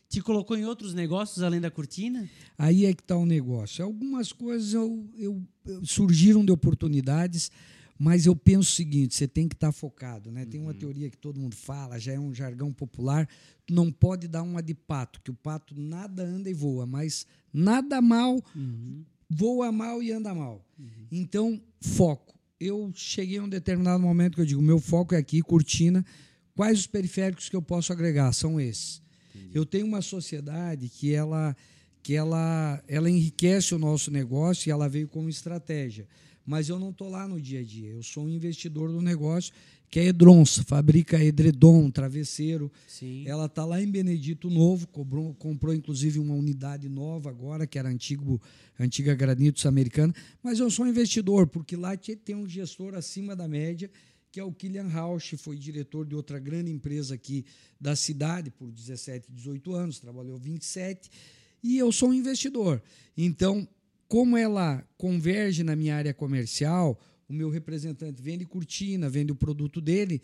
[0.08, 2.28] te colocou em outros negócios além da cortina?
[2.58, 3.84] Aí é que está o negócio.
[3.84, 7.52] Algumas coisas eu, eu, eu, surgiram de oportunidades,
[7.96, 10.30] mas eu penso o seguinte: você tem que estar tá focado.
[10.32, 10.44] Né?
[10.44, 10.78] Tem uma uhum.
[10.78, 13.28] teoria que todo mundo fala, já é um jargão popular.
[13.64, 17.26] Tu não pode dar uma de pato, que o pato nada anda e voa, mas
[17.52, 19.04] nada mal, uhum.
[19.30, 20.66] voa mal e anda mal.
[20.76, 21.06] Uhum.
[21.12, 25.42] Então, foco eu cheguei a um determinado momento que eu digo, meu foco é aqui,
[25.42, 26.04] cortina.
[26.54, 28.32] Quais os periféricos que eu posso agregar?
[28.32, 29.02] São esses.
[29.34, 29.50] Entendi.
[29.54, 31.56] Eu tenho uma sociedade que ela
[32.02, 36.08] que ela, ela enriquece o nosso negócio e ela veio como estratégia.
[36.44, 37.90] Mas eu não estou lá no dia a dia.
[37.90, 39.54] Eu sou um investidor do negócio
[39.92, 42.72] que é Edrons, fabrica edredom, travesseiro.
[42.88, 43.28] Sim.
[43.28, 47.90] Ela está lá em Benedito Novo, cobrou, comprou inclusive uma unidade nova agora, que era
[47.90, 48.40] antigo,
[48.80, 50.14] antiga Granitos americana.
[50.42, 53.90] Mas eu sou investidor, porque lá tem um gestor acima da média,
[54.30, 57.44] que é o Kilian Rausch, foi diretor de outra grande empresa aqui
[57.78, 61.10] da cidade por 17, 18 anos, trabalhou 27,
[61.62, 62.82] e eu sou um investidor.
[63.14, 63.68] Então,
[64.08, 69.80] como ela converge na minha área comercial, o meu representante vende cortina, vende o produto
[69.80, 70.20] dele,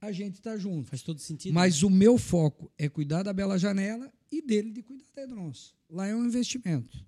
[0.00, 0.88] a gente está junto.
[0.88, 1.52] Faz todo sentido.
[1.52, 5.74] Mas o meu foco é cuidar da Bela Janela e dele de cuidar da Edrons.
[5.88, 7.04] Lá é um investimento.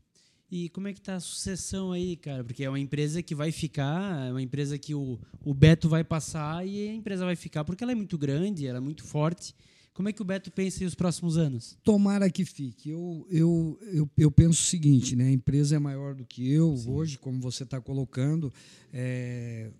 [0.51, 2.45] E como é que tá a sucessão aí, cara?
[2.45, 6.05] Porque é uma empresa que vai ficar, é uma empresa que o, o Beto vai
[6.05, 9.55] passar e a empresa vai ficar, porque ela é muito grande, ela é muito forte.
[9.95, 11.77] Como é que o Beto pensa em os próximos anos?
[11.85, 12.89] Tomara que fique.
[12.89, 15.25] Eu, eu, eu, eu penso o seguinte, né?
[15.25, 16.91] A empresa é maior do que eu Sim.
[16.91, 18.53] hoje, como você está colocando.
[18.91, 19.71] É,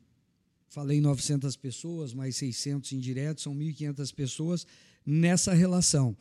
[0.69, 4.67] falei 900 pessoas, mais 600 indiretos, são 1.500 pessoas
[5.05, 6.15] nessa relação.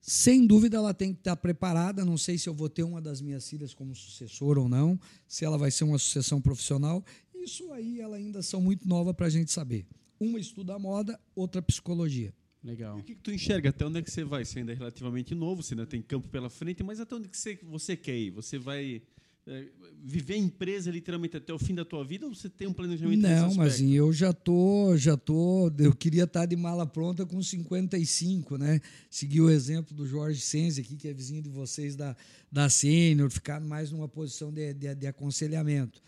[0.00, 2.04] Sem dúvida, ela tem que estar preparada.
[2.04, 5.44] Não sei se eu vou ter uma das minhas filhas como sucessora ou não, se
[5.44, 7.04] ela vai ser uma sucessão profissional.
[7.32, 9.86] Isso aí, ela ainda são muito nova para a gente saber.
[10.18, 12.34] Uma estuda moda, outra psicologia.
[12.62, 12.98] E Legal.
[12.98, 13.70] o que, que tu enxerga?
[13.70, 14.44] Até onde é que você vai?
[14.44, 17.36] Você ainda é relativamente novo, você ainda tem campo pela frente, mas até onde que
[17.36, 18.30] você, você quer ir?
[18.30, 19.02] Você vai
[19.44, 19.66] é,
[20.04, 23.20] viver a empresa literalmente até o fim da tua vida ou você tem um planejamento
[23.20, 27.42] Não, mas assim, eu já tô, já tô, eu queria estar de mala pronta com
[27.42, 28.80] 55, né?
[29.10, 32.16] Seguir o exemplo do Jorge Senzi aqui, que é vizinho de vocês da,
[32.50, 36.00] da Sênior, ficar mais numa posição de, de, de aconselhamento.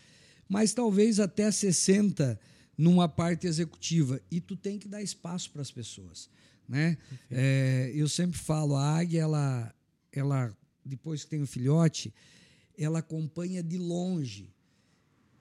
[0.47, 2.39] Mas talvez até 60
[2.77, 4.21] numa parte executiva.
[4.29, 6.29] E tu tem que dar espaço para as pessoas,
[6.67, 6.97] né?
[7.29, 9.73] É, eu sempre falo, a águia, ela,
[10.11, 12.13] ela, depois que tem o filhote,
[12.77, 14.53] ela acompanha de longe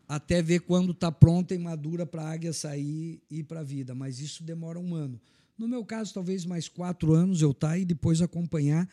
[0.07, 3.64] até ver quando está pronta e madura para a águia sair e ir para a
[3.64, 3.95] vida.
[3.95, 5.20] Mas isso demora um ano.
[5.57, 8.89] No meu caso, talvez mais quatro anos eu tá e depois acompanhar,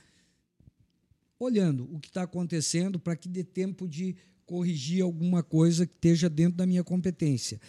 [1.40, 4.16] olhando o que está acontecendo para que dê tempo de
[4.46, 7.60] corrigir alguma coisa que esteja dentro da minha competência.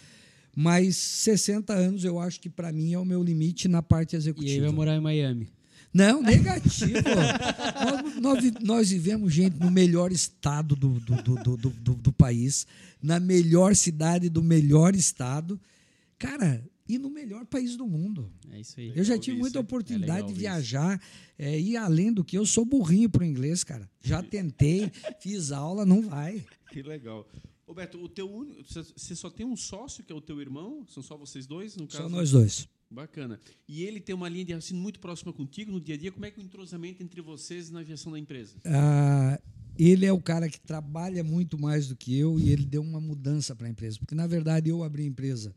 [0.55, 4.15] Mas 60 anos eu acho que para mim é o meu limite na parte E
[4.15, 4.65] aí executiva.
[4.67, 5.49] vai morar em Miami.
[5.93, 6.93] Não, negativo.
[8.19, 12.65] nós, nós, nós vivemos, gente, no melhor estado do, do, do, do, do, do país,
[13.01, 15.59] na melhor cidade do melhor estado.
[16.17, 18.31] Cara, e no melhor país do mundo.
[18.51, 18.91] É isso aí.
[18.95, 20.39] Eu já tive isso, muita é oportunidade legal de isso.
[20.39, 21.01] viajar
[21.37, 23.87] é, e além do que eu sou burrinho pro inglês, cara.
[24.01, 24.91] Já tentei,
[25.21, 26.43] fiz aula, não vai.
[26.71, 27.27] Que legal.
[27.67, 30.85] Roberto, o teu único, você- só tem um sócio que é o teu irmão?
[30.87, 32.09] São só vocês dois, no Só caso?
[32.09, 32.67] nós dois.
[32.91, 33.39] Bacana.
[33.67, 36.11] E ele tem uma linha de raciocínio muito próxima contigo no dia a dia.
[36.11, 38.55] Como é que é o entrosamento entre vocês na gestão da empresa?
[38.65, 39.39] Ah,
[39.79, 42.99] ele é o cara que trabalha muito mais do que eu e ele deu uma
[42.99, 43.97] mudança para a empresa.
[43.97, 45.55] Porque, na verdade, eu abri a empresa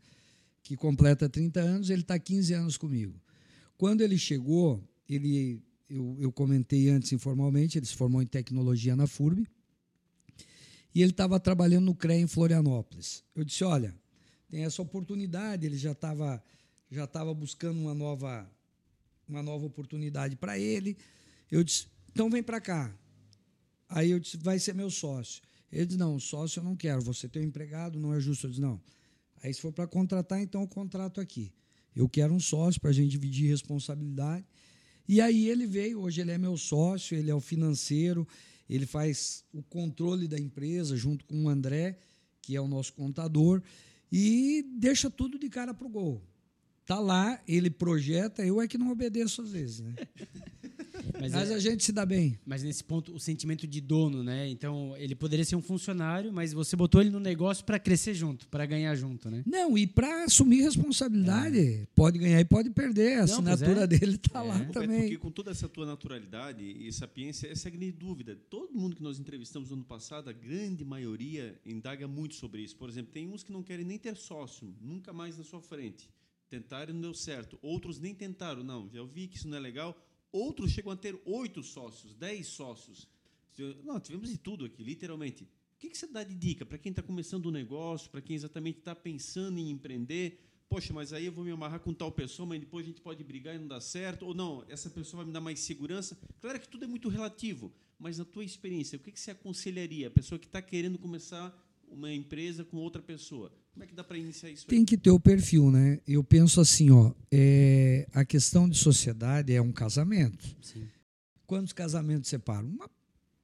[0.63, 3.13] que completa 30 anos, ele está 15 anos comigo.
[3.77, 9.05] Quando ele chegou, ele, eu, eu comentei antes informalmente, ele se formou em tecnologia na
[9.05, 9.47] FURB
[10.93, 13.23] e ele estava trabalhando no CREA em Florianópolis.
[13.35, 13.95] Eu disse, olha,
[14.49, 16.41] tem essa oportunidade, ele já estava
[16.89, 18.49] já estava buscando uma nova,
[19.27, 20.97] uma nova oportunidade para ele.
[21.51, 22.93] Eu disse, então vem para cá.
[23.89, 25.41] Aí eu disse, vai ser meu sócio.
[25.71, 28.47] Ele disse, não, sócio eu não quero, você tem um empregado, não é justo.
[28.47, 28.81] Eu disse, não.
[29.43, 31.53] Aí se for para contratar, então eu contrato aqui.
[31.95, 34.45] Eu quero um sócio para a gente dividir responsabilidade.
[35.07, 38.27] E aí ele veio, hoje ele é meu sócio, ele é o financeiro,
[38.69, 41.97] ele faz o controle da empresa junto com o André,
[42.41, 43.61] que é o nosso contador,
[44.11, 46.21] e deixa tudo de cara pro gol.
[46.85, 49.95] Tá lá, ele projeta, eu é que não obedeço às vezes, né?
[51.19, 52.37] Mas, Mas é- a gente se dá bem.
[52.45, 54.47] mas nesse ponto, o sentimento de dono, né?
[54.49, 58.47] Então, ele poderia ser um funcionário, mas você botou ele no negócio para crescer junto,
[58.47, 59.43] para ganhar junto, né?
[59.45, 63.13] Não, e para assumir responsabilidade, pode ganhar e pode perder.
[63.13, 63.87] A Não, assinatura é.
[63.87, 64.43] dele está É.
[64.43, 65.01] lá Roberto, também.
[65.01, 68.35] porque com toda essa tua naturalidade e sapiência, essa é a grande dúvida.
[68.49, 72.75] Todo mundo que nós entrevistamos no ano passado, a grande maioria indaga muito sobre isso.
[72.75, 76.09] Por exemplo, tem uns que não querem nem ter sócio, nunca mais na sua frente.
[76.49, 77.57] Tentaram e não deu certo.
[77.61, 79.97] Outros nem tentaram, não, já ouvi que isso não é legal.
[80.37, 83.07] Outros chegam a ter oito sócios, dez sócios.
[83.83, 85.43] Não, tivemos de tudo aqui, literalmente.
[85.43, 88.35] O que que você dá de dica para quem está começando um negócio, para quem
[88.35, 90.39] exatamente está pensando em empreender?
[90.69, 93.23] Poxa, mas aí eu vou me amarrar com tal pessoa, mas depois a gente pode
[93.23, 94.27] brigar e não dá certo.
[94.27, 96.19] Ou não, essa pessoa vai me dar mais segurança.
[96.39, 100.07] Claro que tudo é muito relativo, mas na tua experiência, o que que você aconselharia
[100.07, 101.55] a pessoa que está querendo começar
[101.87, 103.51] uma empresa com outra pessoa?
[103.77, 104.65] Como é que dá para iniciar isso?
[104.65, 104.75] aí?
[104.75, 105.99] Tem que ter o perfil, né?
[106.07, 110.47] Eu penso assim, ó, é, a questão de sociedade é um casamento.
[110.63, 110.87] Sim.
[111.45, 112.67] Quantos casamentos separam?
[112.67, 112.89] Uma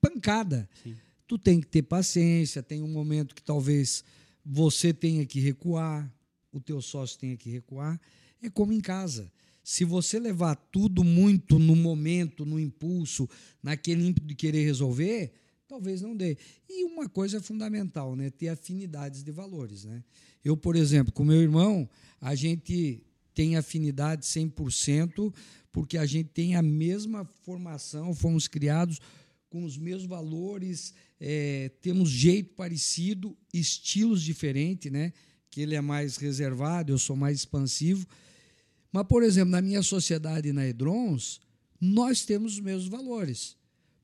[0.01, 0.67] pancada.
[0.83, 0.95] Sim.
[1.27, 4.03] Tu tem que ter paciência, tem um momento que talvez
[4.43, 6.11] você tenha que recuar,
[6.51, 8.01] o teu sócio tenha que recuar.
[8.41, 9.31] É como em casa.
[9.63, 13.29] Se você levar tudo muito no momento, no impulso,
[13.61, 15.31] naquele ímpeto de querer resolver,
[15.67, 16.37] talvez não dê.
[16.69, 18.29] E uma coisa é fundamental, né?
[18.29, 20.03] Ter afinidades de valores, né?
[20.43, 21.89] Eu, por exemplo, com meu irmão,
[22.19, 23.03] a gente
[23.33, 25.33] tem afinidade 100%
[25.71, 28.99] porque a gente tem a mesma formação, fomos criados
[29.49, 35.13] com os mesmos valores, é, temos jeito parecido, estilos diferentes, né?
[35.49, 38.07] Que ele é mais reservado, eu sou mais expansivo.
[38.91, 41.39] Mas, por exemplo, na minha sociedade na Edrons,
[41.79, 43.55] nós temos os mesmos valores.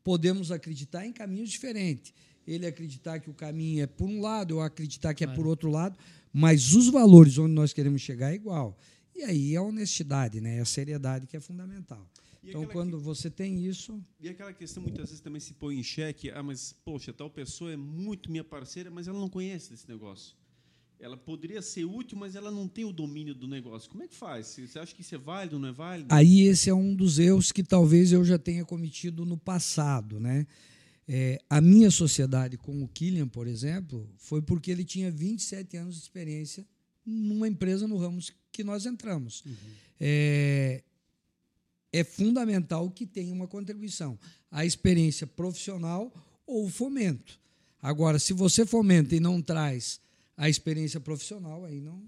[0.10, 2.12] Podemos acreditar em caminhos diferentes.
[2.48, 5.70] Ele acreditar que o caminho é por um lado, eu acreditar que é por outro
[5.70, 6.00] lado,
[6.34, 8.76] mas os valores onde nós queremos chegar é igual.
[9.16, 10.60] E aí a honestidade, né?
[10.60, 12.10] a seriedade que é fundamental.
[12.42, 15.78] E então, quando que- você tem isso, E aquela questão muitas vezes também se põe
[15.78, 19.70] em xeque, ah, mas poxa, tal pessoa é muito minha parceira, mas ela não conhece
[19.70, 20.36] desse negócio.
[21.00, 23.90] Ela poderia ser útil, mas ela não tem o domínio do negócio.
[23.90, 24.48] Como é que faz?
[24.48, 26.14] Você acha que isso é válido, não é válido?
[26.14, 30.46] Aí esse é um dos erros que talvez eu já tenha cometido no passado, né?
[31.08, 35.96] É, a minha sociedade com o Killian, por exemplo, foi porque ele tinha 27 anos
[35.96, 36.68] de experiência
[37.06, 38.20] numa empresa no ramo
[38.52, 39.44] que nós entramos.
[40.00, 40.84] É,
[41.92, 44.20] é fundamental que tenha uma contribuição.
[44.52, 46.14] A experiência profissional
[46.46, 47.40] ou o fomento.
[47.82, 50.00] Agora, se você fomenta e não traz
[50.40, 52.02] a experiência profissional, aí não,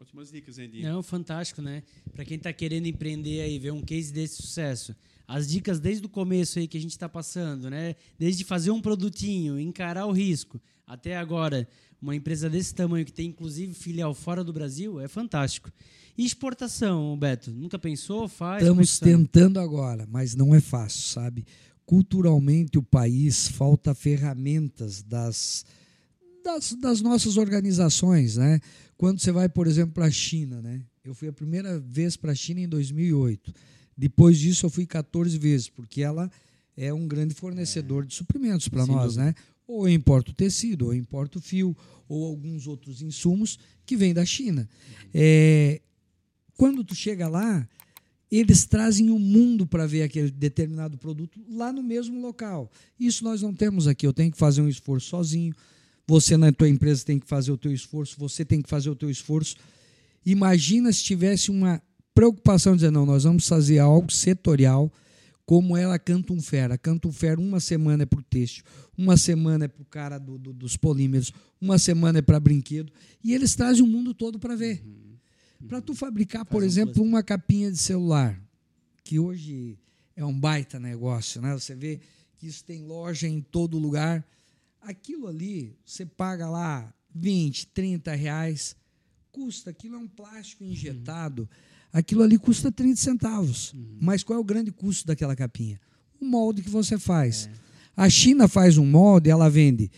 [0.00, 0.82] Ótimas dicas, Andy.
[0.82, 1.82] Não, fantástico, né?
[2.14, 4.96] Para quem está querendo empreender aí, ver um case desse sucesso.
[5.28, 7.94] As dicas desde o começo aí que a gente está passando, né?
[8.18, 11.68] Desde fazer um produtinho, encarar o risco, até agora,
[12.00, 15.70] uma empresa desse tamanho que tem inclusive filial fora do Brasil, é fantástico.
[16.16, 17.50] E exportação, Beto?
[17.50, 18.26] Nunca pensou?
[18.26, 18.62] Faz?
[18.62, 19.04] É Estamos tá?
[19.04, 21.44] tentando agora, mas não é fácil, sabe?
[21.84, 25.66] Culturalmente, o país falta ferramentas das,
[26.42, 28.60] das, das nossas organizações, né?
[28.96, 30.82] Quando você vai, por exemplo, para a China, né?
[31.04, 33.52] Eu fui a primeira vez para a China em 2008.
[33.96, 36.30] Depois disso, eu fui 14 vezes, porque ela
[36.76, 39.24] é um grande fornecedor de suprimentos para nós, dúvida.
[39.24, 39.34] né?
[39.66, 41.76] Ou eu importo tecido, ou eu importo fio,
[42.08, 44.68] ou alguns outros insumos que vêm da China.
[45.14, 45.80] É,
[46.56, 47.68] quando tu chega lá,
[48.30, 52.70] eles trazem o mundo para ver aquele determinado produto lá no mesmo local.
[52.98, 54.06] Isso nós não temos aqui.
[54.06, 55.54] Eu tenho que fazer um esforço sozinho.
[56.06, 58.16] Você na tua empresa tem que fazer o teu esforço.
[58.18, 59.56] Você tem que fazer o teu esforço.
[60.24, 61.80] Imagina se tivesse uma
[62.14, 64.92] preocupação de dizer não, nós vamos fazer algo setorial,
[65.46, 66.76] como ela canta um fera.
[66.76, 68.64] Canta um fera uma semana é para o têxtil,
[68.96, 72.92] uma semana é para o cara do- do- dos polímeros, uma semana é para brinquedo.
[73.24, 74.84] E eles trazem o mundo todo para ver.
[75.68, 78.40] Para tu fabricar, por Faz um exemplo, uma capinha de celular,
[79.04, 79.78] que hoje
[80.16, 81.52] é um baita negócio, né?
[81.54, 82.00] Você vê
[82.38, 84.26] que isso tem loja em todo lugar.
[84.80, 88.76] Aquilo ali, você paga lá 20, 30 reais,
[89.30, 91.48] custa, aquilo é um plástico injetado,
[91.92, 93.74] aquilo ali custa 30 centavos.
[94.00, 95.80] Mas qual é o grande custo daquela capinha?
[96.20, 97.48] O molde que você faz.
[97.96, 99.90] A China faz um molde, ela vende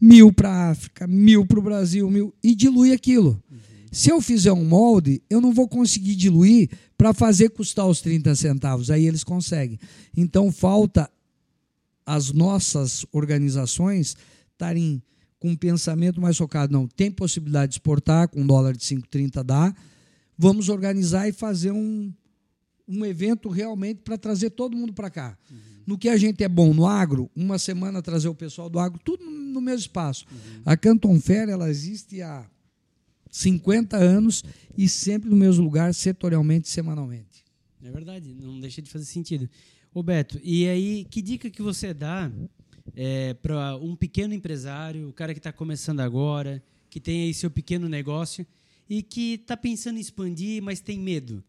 [0.00, 3.42] mil para a África, mil para o Brasil, mil, e dilui aquilo.
[3.90, 8.34] Se eu fizer um molde, eu não vou conseguir diluir para fazer custar os 30
[8.34, 8.90] centavos.
[8.90, 9.78] Aí eles conseguem.
[10.16, 11.10] Então falta
[12.06, 14.16] as nossas organizações
[14.52, 15.02] estarem
[15.40, 16.72] com um pensamento mais focado.
[16.72, 19.74] Não, tem possibilidade de exportar, com um dólar de 5,30 dá.
[20.38, 22.12] Vamos organizar e fazer um,
[22.86, 25.36] um evento realmente para trazer todo mundo para cá.
[25.86, 29.00] No que a gente é bom no agro, uma semana trazer o pessoal do agro,
[29.04, 30.26] tudo no mesmo espaço.
[30.64, 32.44] A Canton Fair ela existe há
[33.30, 34.42] 50 anos
[34.76, 37.35] e sempre no mesmo lugar, setorialmente, semanalmente.
[37.82, 39.48] É verdade, não deixa de fazer sentido.
[39.92, 42.30] Ô Beto, e aí, que dica que você dá
[43.42, 47.88] para um pequeno empresário, o cara que está começando agora, que tem aí seu pequeno
[47.88, 48.46] negócio
[48.88, 51.42] e que está pensando em expandir, mas tem medo?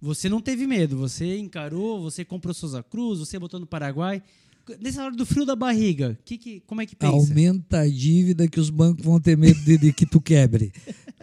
[0.00, 4.22] Você não teve medo, você encarou, você comprou Souza Cruz, você botou no Paraguai.
[4.80, 7.12] Nessa hora do frio da barriga, que, que, como é que pensa?
[7.12, 10.72] Aumenta a dívida que os bancos vão ter medo de, de que tu quebre.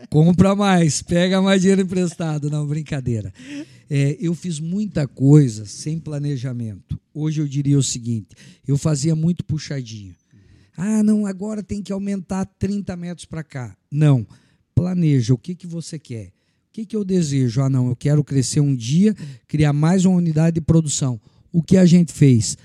[0.10, 2.49] Compra mais, pega mais dinheiro emprestado.
[2.49, 3.34] Não, brincadeira.
[3.89, 6.99] É, eu fiz muita coisa sem planejamento.
[7.13, 8.35] Hoje eu diria o seguinte:
[8.67, 10.15] eu fazia muito puxadinho.
[10.77, 13.75] Ah, não, agora tem que aumentar 30 metros para cá.
[13.91, 14.25] Não.
[14.73, 16.27] Planeja o que, que você quer.
[16.27, 17.61] O que, que eu desejo?
[17.61, 19.13] Ah, não, eu quero crescer um dia,
[19.47, 21.19] criar mais uma unidade de produção.
[21.51, 22.55] O que a gente fez?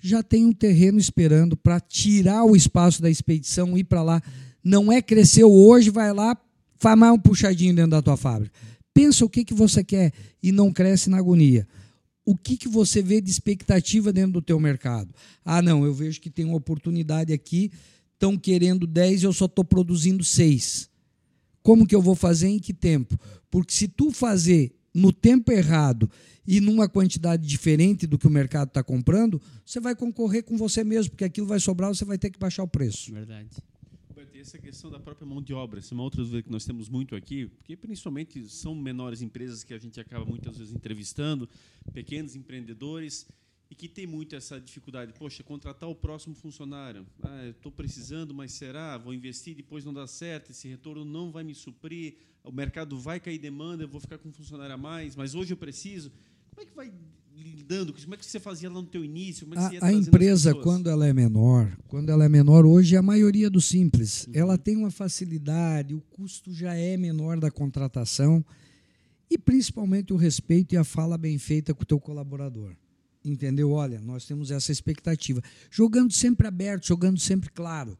[0.00, 4.22] já tem um terreno esperando para tirar o espaço da expedição e ir para lá.
[4.64, 6.36] Não é cresceu hoje, vai lá,
[6.78, 8.52] faz mais um puxadinho dentro da tua fábrica.
[8.92, 10.12] Pensa o que, que você quer
[10.42, 11.66] e não cresce na agonia.
[12.24, 15.14] O que, que você vê de expectativa dentro do teu mercado?
[15.44, 17.70] Ah, não, eu vejo que tem uma oportunidade aqui,
[18.12, 20.90] estão querendo 10 e eu só estou produzindo 6.
[21.62, 23.18] Como que eu vou fazer em que tempo?
[23.50, 26.10] Porque se tu fazer no tempo errado
[26.46, 30.82] e numa quantidade diferente do que o mercado está comprando, você vai concorrer com você
[30.82, 33.12] mesmo, porque aquilo vai sobrar, você vai ter que baixar o preço.
[33.12, 33.50] Verdade.
[34.40, 36.88] Essa questão da própria mão de obra, essa é uma outra dúvida que nós temos
[36.88, 41.46] muito aqui, porque principalmente são menores empresas que a gente acaba muitas vezes entrevistando,
[41.92, 43.28] pequenos empreendedores,
[43.70, 45.12] e que tem muito essa dificuldade.
[45.12, 47.06] Poxa, contratar o próximo funcionário.
[47.22, 48.96] Ah, estou precisando, mas será?
[48.96, 53.20] Vou investir, depois não dá certo, esse retorno não vai me suprir, o mercado vai
[53.20, 56.10] cair demanda, eu vou ficar com um funcionário a mais, mas hoje eu preciso.
[56.48, 56.90] Como é que vai
[57.42, 57.92] lidando?
[57.92, 59.46] Como é que você fazia lá no teu início?
[59.54, 63.48] É a, a empresa, quando ela é menor, quando ela é menor, hoje a maioria
[63.48, 64.32] do simples, uhum.
[64.34, 68.44] ela tem uma facilidade, o custo já é menor da contratação
[69.30, 72.74] e principalmente o respeito e a fala bem feita com o teu colaborador.
[73.24, 73.70] Entendeu?
[73.70, 75.42] Olha, nós temos essa expectativa.
[75.70, 77.98] Jogando sempre aberto, jogando sempre claro.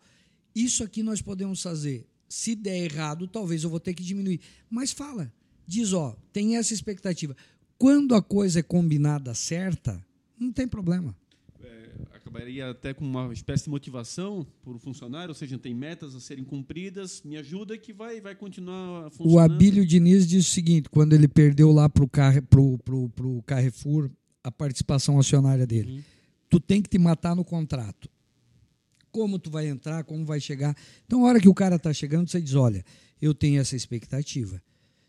[0.54, 2.06] Isso aqui nós podemos fazer.
[2.28, 4.40] Se der errado, talvez eu vou ter que diminuir.
[4.68, 5.32] Mas fala.
[5.66, 7.36] Diz, ó, tem essa expectativa.
[7.80, 10.04] Quando a coisa é combinada certa,
[10.38, 11.16] não tem problema.
[11.64, 16.14] É, acabaria até com uma espécie de motivação para o funcionário, ou seja, tem metas
[16.14, 19.34] a serem cumpridas, me ajuda que vai, vai continuar funcionando.
[19.34, 22.08] O Abílio Diniz diz o seguinte, quando ele perdeu lá para o
[22.50, 24.10] pro, pro, pro Carrefour
[24.44, 25.92] a participação acionária dele.
[25.92, 26.02] Uhum.
[26.50, 28.10] Tu tem que te matar no contrato.
[29.10, 30.76] Como tu vai entrar, como vai chegar.
[31.06, 32.84] Então, a hora que o cara está chegando, você diz: olha,
[33.22, 34.62] eu tenho essa expectativa.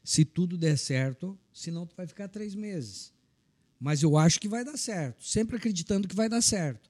[0.04, 3.14] Se tudo der certo, senão tu vai ficar três meses.
[3.80, 6.90] Mas eu acho que vai dar certo, sempre acreditando que vai dar certo.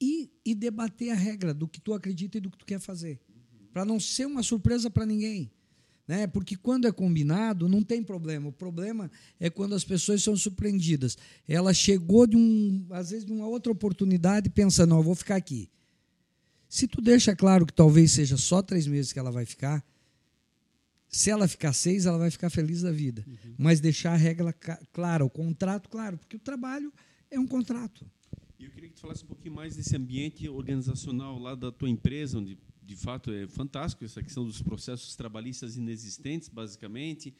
[0.00, 3.20] E, e debater a regra do que tu acredita e do que tu quer fazer.
[3.72, 5.50] Para não ser uma surpresa para ninguém.
[6.10, 6.26] Né?
[6.26, 8.48] Porque quando é combinado, não tem problema.
[8.48, 11.16] O problema é quando as pessoas são surpreendidas.
[11.46, 15.36] Ela chegou de um, às vezes, de uma outra oportunidade, pensa, não, eu vou ficar
[15.36, 15.70] aqui.
[16.68, 19.84] Se tu deixa claro que talvez seja só três meses que ela vai ficar,
[21.10, 23.24] se ela ficar seis, ela vai ficar feliz da vida.
[23.26, 23.54] Uhum.
[23.58, 24.54] Mas deixar a regra
[24.92, 26.92] clara, o contrato claro, porque o trabalho
[27.28, 28.06] é um contrato.
[28.58, 31.90] E eu queria que tu falasse um pouquinho mais desse ambiente organizacional lá da tua
[31.90, 37.34] empresa, onde de fato é fantástico essa questão dos processos trabalhistas inexistentes, basicamente.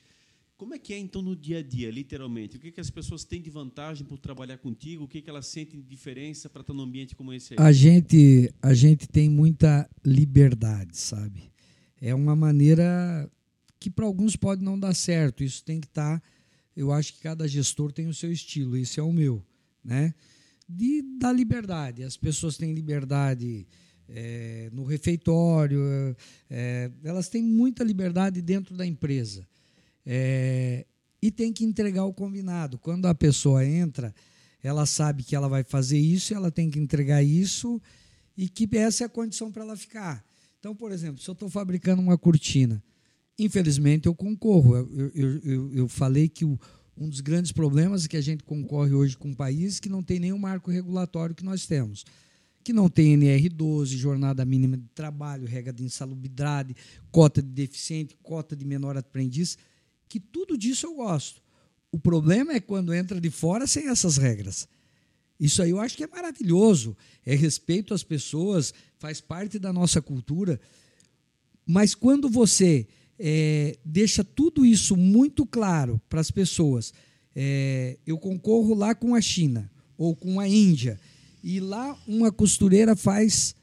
[0.57, 2.57] Como é que é então no dia a dia, literalmente?
[2.57, 5.05] O que, que as pessoas têm de vantagem por trabalhar contigo?
[5.05, 7.59] O que, que elas sentem de diferença para estar num ambiente como esse aí?
[7.59, 11.51] A gente, a gente tem muita liberdade, sabe?
[12.01, 13.31] É uma maneira
[13.81, 15.43] que para alguns pode não dar certo.
[15.43, 16.21] Isso tem que estar.
[16.21, 16.27] Tá,
[16.77, 18.77] eu acho que cada gestor tem o seu estilo.
[18.77, 19.43] Esse é o meu,
[19.83, 20.15] né?
[20.69, 22.05] De da liberdade.
[22.05, 23.67] As pessoas têm liberdade
[24.09, 25.81] é, no refeitório,
[26.49, 29.47] é, elas têm muita liberdade dentro da empresa.
[30.05, 30.87] É,
[31.23, 32.79] e tem que entregar o combinado.
[32.79, 34.15] Quando a pessoa entra,
[34.63, 37.81] ela sabe que ela vai fazer isso, ela tem que entregar isso
[38.37, 40.25] e que essa é a condição para ela ficar.
[40.59, 42.83] Então, por exemplo, se eu estou fabricando uma cortina,
[43.45, 44.77] infelizmente eu concorro.
[44.77, 46.59] Eu, eu, eu, eu falei que o,
[46.97, 50.03] um dos grandes problemas é que a gente concorre hoje com um país que não
[50.03, 52.05] tem nenhum marco regulatório que nós temos
[52.63, 56.77] que não tem NR12, jornada mínima de trabalho, regra de insalubridade,
[57.11, 59.57] cota de deficiente, cota de menor aprendiz,
[60.09, 61.43] que tudo disso eu gosto.
[61.91, 64.69] O problema é quando entra de fora sem essas regras.
[65.39, 70.03] Isso aí eu acho que é maravilhoso, é respeito às pessoas, faz parte da nossa
[70.03, 70.61] cultura.
[71.67, 72.87] Mas quando você
[73.23, 76.95] é, deixa tudo isso muito claro para as pessoas,
[77.37, 80.99] é, eu concorro lá com a China ou com a Índia,
[81.45, 83.55] e lá uma costureira faz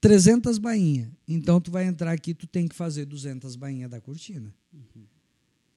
[0.00, 1.08] 300 bainhas.
[1.26, 4.54] Então tu vai entrar aqui, tu tem que fazer 200 bainhas da cortina.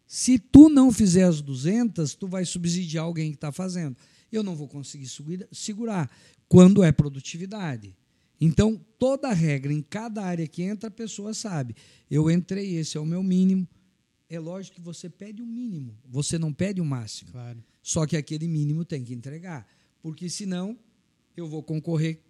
[0.05, 3.97] Se tu não fizer as 200, tu vai subsidiar alguém que está fazendo.
[4.31, 5.09] Eu não vou conseguir
[5.51, 6.09] segurar
[6.47, 7.95] quando é produtividade.
[8.39, 11.75] Então, toda regra em cada área que entra, a pessoa sabe.
[12.09, 13.67] Eu entrei, esse é o meu mínimo.
[14.29, 17.31] É lógico que você pede o mínimo, você não pede o máximo.
[17.31, 17.63] Claro.
[17.81, 19.65] Só que aquele mínimo tem que entregar.
[20.01, 20.77] Porque senão
[21.35, 22.21] eu vou concorrer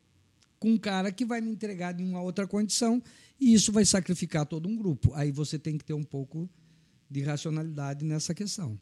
[0.59, 3.01] com um cara que vai me entregar de uma outra condição
[3.39, 5.13] e isso vai sacrificar todo um grupo.
[5.13, 6.49] Aí você tem que ter um pouco
[7.09, 8.79] de racionalidade nessa questão.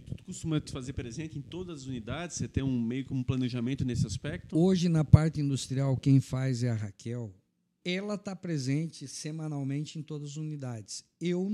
[0.00, 2.36] E tu costuma te fazer presente em todas as unidades?
[2.36, 4.56] Você tem um meio como um planejamento nesse aspecto?
[4.56, 7.34] Hoje, na parte industrial, quem faz é a Raquel.
[7.84, 11.04] Ela está presente semanalmente em todas as unidades.
[11.20, 11.50] Eu,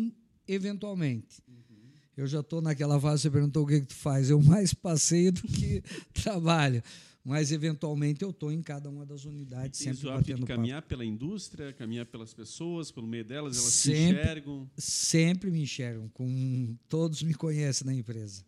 [0.47, 1.43] eventualmente.
[1.49, 1.91] Uhum.
[2.17, 4.31] Eu já estou naquela fase, você perguntou o que, que tu faz.
[4.31, 5.83] Eu mais passeio do que
[6.15, 6.83] trabalho
[7.27, 10.91] mas eventualmente eu estou em cada uma das unidades, sempre batendo de caminhar papo.
[10.91, 14.71] pela indústria, caminhar pelas pessoas, pelo meio delas, elas sempre, se enxergam?
[14.77, 18.47] Sempre me enxergam, com, todos me conhecem na empresa.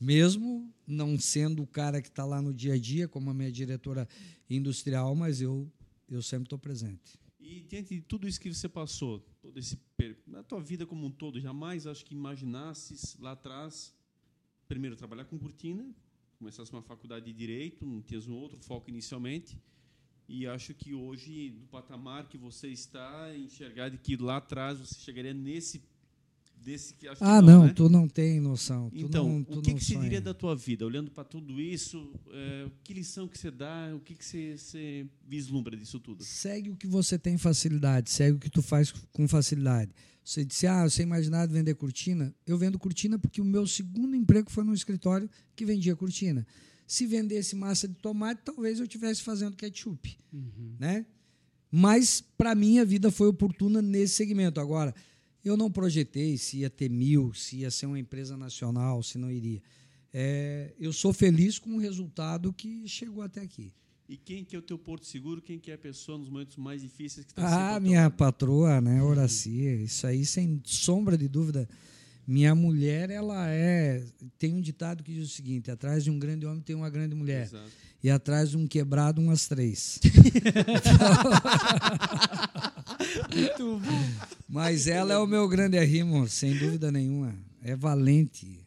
[0.00, 3.52] Mesmo não sendo o cara que está lá no dia a dia, como a minha
[3.52, 4.08] diretora
[4.50, 5.70] industrial, mas eu,
[6.10, 7.20] eu sempre estou presente.
[7.38, 9.78] E diante de tudo isso que você passou, todo esse
[10.26, 13.94] na tua vida como um todo, jamais acho que imaginasses lá atrás,
[14.66, 15.88] primeiro trabalhar com cortina,
[16.38, 19.58] começasse uma faculdade de direito, não tinha um outro foco inicialmente.
[20.28, 24.98] E acho que hoje, no patamar que você está, enxergar de que lá atrás você
[24.98, 25.82] chegaria nesse
[26.66, 27.72] desse que acho que Ah, não, né?
[27.72, 28.90] tu não tem noção.
[28.92, 30.84] Então, não, tu o que, não que você diria da tua vida?
[30.84, 33.94] Olhando para tudo isso, é, que lição que você dá?
[33.94, 36.24] O que, que você, você vislumbra disso tudo?
[36.24, 39.92] Segue o que você tem facilidade, segue o que tu faz com facilidade.
[40.24, 42.34] Você disse, ah, você imaginava vender cortina?
[42.44, 46.44] Eu vendo cortina porque o meu segundo emprego foi num escritório que vendia cortina.
[46.84, 50.18] Se vendesse massa de tomate, talvez eu estivesse fazendo ketchup,
[50.80, 51.06] né?
[51.70, 54.60] Mas para mim a vida foi oportuna nesse segmento.
[54.60, 54.92] Agora,
[55.46, 59.30] eu não projetei se ia ter mil, se ia ser uma empresa nacional, se não
[59.30, 59.62] iria.
[60.12, 63.72] É, eu sou feliz com o resultado que chegou até aqui.
[64.08, 65.40] E quem que é o teu porto seguro?
[65.40, 69.00] Quem que é a pessoa nos momentos mais difíceis que está Ah, minha patroa, né,
[69.00, 71.68] Horacia, isso aí sem sombra de dúvida.
[72.26, 74.04] Minha mulher, ela é.
[74.36, 77.14] Tem um ditado que diz o seguinte: atrás de um grande homem tem uma grande
[77.14, 77.44] mulher.
[77.44, 77.70] Exato.
[78.02, 80.00] E atrás de um quebrado, umas três.
[83.34, 84.26] Muito bom.
[84.48, 87.34] Mas ela é o meu grande arrimo, sem dúvida nenhuma.
[87.62, 88.66] É valente.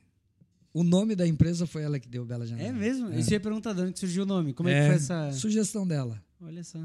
[0.73, 2.69] O nome da empresa foi ela que deu Bela Janela.
[2.69, 3.11] É mesmo?
[3.11, 3.19] É.
[3.19, 4.53] Isso eu ia perguntar de onde que surgiu o nome.
[4.53, 5.31] Como é, É, que foi essa.
[5.31, 6.21] Sugestão dela.
[6.41, 6.79] Olha só.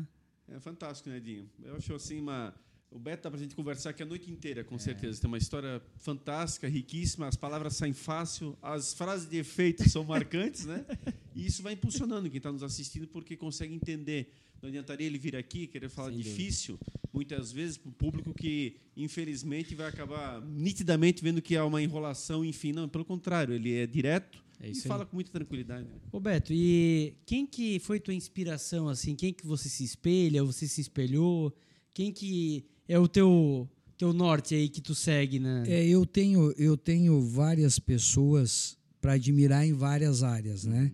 [0.48, 1.48] É fantástico, né, Edinho?
[1.62, 2.54] Eu acho assim uma.
[2.94, 4.64] O Beto dá pra gente conversar aqui a noite inteira, É.
[4.64, 5.20] com certeza.
[5.20, 10.64] Tem uma história fantástica, riquíssima, as palavras saem fácil, as frases de efeito são marcantes,
[10.64, 10.86] né?
[11.34, 14.30] E isso vai impulsionando quem está nos assistindo porque consegue entender.
[14.62, 16.36] Não adiantaria ele vir aqui querer falar Sem dúvida.
[16.36, 16.78] difícil,
[17.12, 22.44] muitas vezes, para o público que, infelizmente, vai acabar nitidamente vendo que há uma enrolação,
[22.44, 22.72] enfim.
[22.72, 24.74] Não, pelo contrário, ele é direto É e aí.
[24.76, 25.84] fala com muita tranquilidade.
[25.88, 25.94] né?
[26.12, 29.14] Ô Beto, e quem que foi tua inspiração, assim?
[29.16, 31.52] Quem que você se espelha, você se espelhou?
[31.92, 35.64] Quem que é o teu, teu norte aí que tu segue, né?
[35.66, 40.92] É, eu tenho, eu tenho várias pessoas para admirar em várias áreas, né?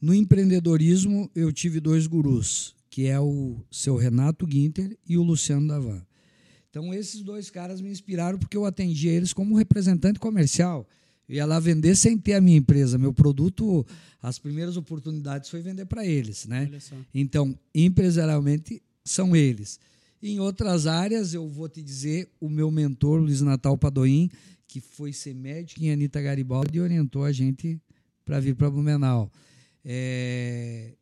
[0.00, 5.66] No empreendedorismo, eu tive dois gurus, que é o seu Renato Guinter e o Luciano
[5.66, 6.04] Davan.
[6.68, 10.86] Então, esses dois caras me inspiraram porque eu atendia eles como representante comercial.
[11.28, 12.98] Eu ia lá vender sem ter a minha empresa.
[12.98, 13.86] Meu produto,
[14.20, 16.68] as primeiras oportunidades foi vender para eles, né?
[17.14, 19.78] Então, empresarialmente, são eles.
[20.26, 24.30] Em outras áreas, eu vou te dizer, o meu mentor, Luiz Natal Padoim,
[24.66, 27.78] que foi ser médico em Anitta Garibaldi orientou a gente
[28.24, 29.30] para vir para Blumenau.
[29.84, 30.94] É,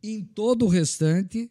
[0.00, 1.50] em todo o restante,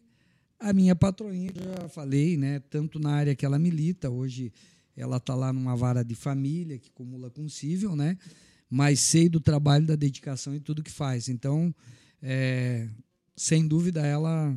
[0.58, 4.50] a minha patroinha, já falei, né, tanto na área que ela milita, hoje
[4.96, 8.16] ela está lá numa vara de família, que acumula com cível, né,
[8.70, 11.28] mas sei do trabalho, da dedicação e tudo que faz.
[11.28, 11.74] Então,
[12.22, 12.88] é,
[13.36, 14.56] sem dúvida, ela,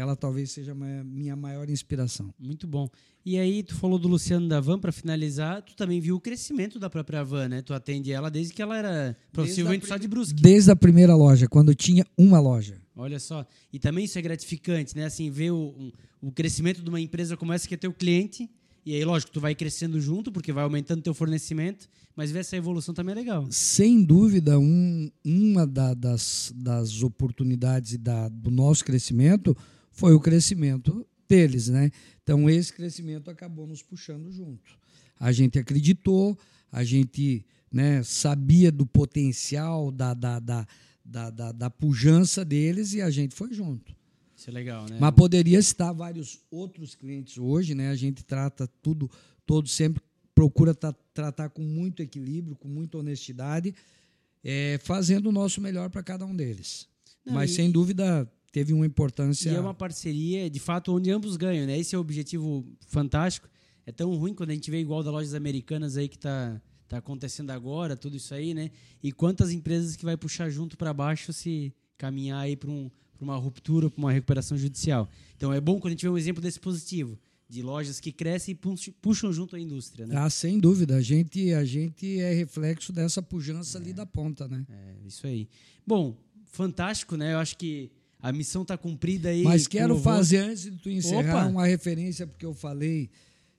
[0.00, 2.32] ela talvez seja a minha maior inspiração.
[2.38, 2.88] Muito bom.
[3.24, 6.78] E aí, tu falou do Luciano da Van, para finalizar, tu também viu o crescimento
[6.78, 7.62] da própria Van, né?
[7.62, 10.40] Tu atende ela desde que ela era possivelmente só de Brusque.
[10.40, 12.80] Desde a primeira loja, quando tinha uma loja.
[12.96, 13.46] Olha só.
[13.72, 15.04] E também isso é gratificante, né?
[15.04, 15.92] Assim, ver o,
[16.22, 18.48] o crescimento de uma empresa como essa que é teu cliente.
[18.86, 21.86] E aí, lógico, tu vai crescendo junto, porque vai aumentando teu fornecimento,
[22.16, 23.46] mas ver essa evolução também é legal.
[23.50, 29.54] Sem dúvida, um- uma da- das, das oportunidades e da, do nosso crescimento
[29.98, 31.90] foi o crescimento deles, né?
[32.22, 34.78] Então esse crescimento acabou nos puxando junto.
[35.18, 36.38] A gente acreditou,
[36.70, 40.66] a gente né, sabia do potencial da, da, da,
[41.04, 43.92] da, da, da pujança deles e a gente foi junto.
[44.36, 44.98] Isso é legal, né?
[45.00, 47.90] Mas poderia citar vários outros clientes hoje, né?
[47.90, 49.10] A gente trata tudo,
[49.44, 50.00] todos sempre
[50.32, 53.74] procura tra- tratar com muito equilíbrio, com muita honestidade,
[54.44, 56.86] é, fazendo o nosso melhor para cada um deles.
[57.26, 59.50] Não, Mas e- sem dúvida teve uma importância.
[59.50, 61.78] E é uma parceria, de fato, onde ambos ganham, né?
[61.78, 63.48] Esse é o objetivo fantástico.
[63.86, 66.98] É tão ruim quando a gente vê igual da lojas americanas aí que está tá
[66.98, 68.70] acontecendo agora, tudo isso aí, né?
[69.02, 72.90] E quantas empresas que vai puxar junto para baixo se caminhar aí para um,
[73.20, 75.08] uma ruptura, para uma recuperação judicial.
[75.36, 77.18] Então é bom quando a gente vê um exemplo desse positivo,
[77.48, 80.14] de lojas que crescem e puxam, junto a indústria, né?
[80.16, 80.96] Ah, sem dúvida.
[80.96, 84.64] A gente, a gente é reflexo dessa pujança ali da ponta, né?
[84.68, 85.48] É, isso aí.
[85.86, 87.34] Bom, fantástico, né?
[87.34, 87.90] Eu acho que
[88.20, 89.42] a missão está cumprida aí.
[89.42, 90.14] Mas quero louvor.
[90.14, 91.50] fazer, antes de tu encerrar, Opa!
[91.50, 93.10] uma referência, porque eu falei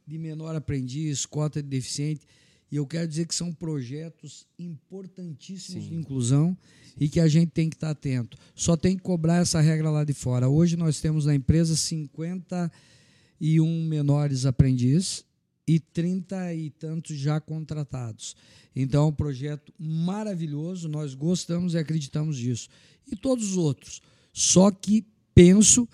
[0.05, 2.25] de menor aprendiz, cota de deficiente,
[2.71, 5.89] e eu quero dizer que são projetos importantíssimos Sim.
[5.89, 6.57] de inclusão
[6.99, 8.37] e que a gente tem que estar atento.
[8.53, 10.49] Só tem que cobrar essa regra lá de fora.
[10.49, 15.25] Hoje nós temos na empresa 51 menores aprendizes
[15.65, 18.35] e 30 e tantos já contratados.
[18.75, 22.69] Então é um projeto maravilhoso, nós gostamos e acreditamos disso.
[23.11, 24.01] E todos os outros.
[24.39, 25.85] Só que penso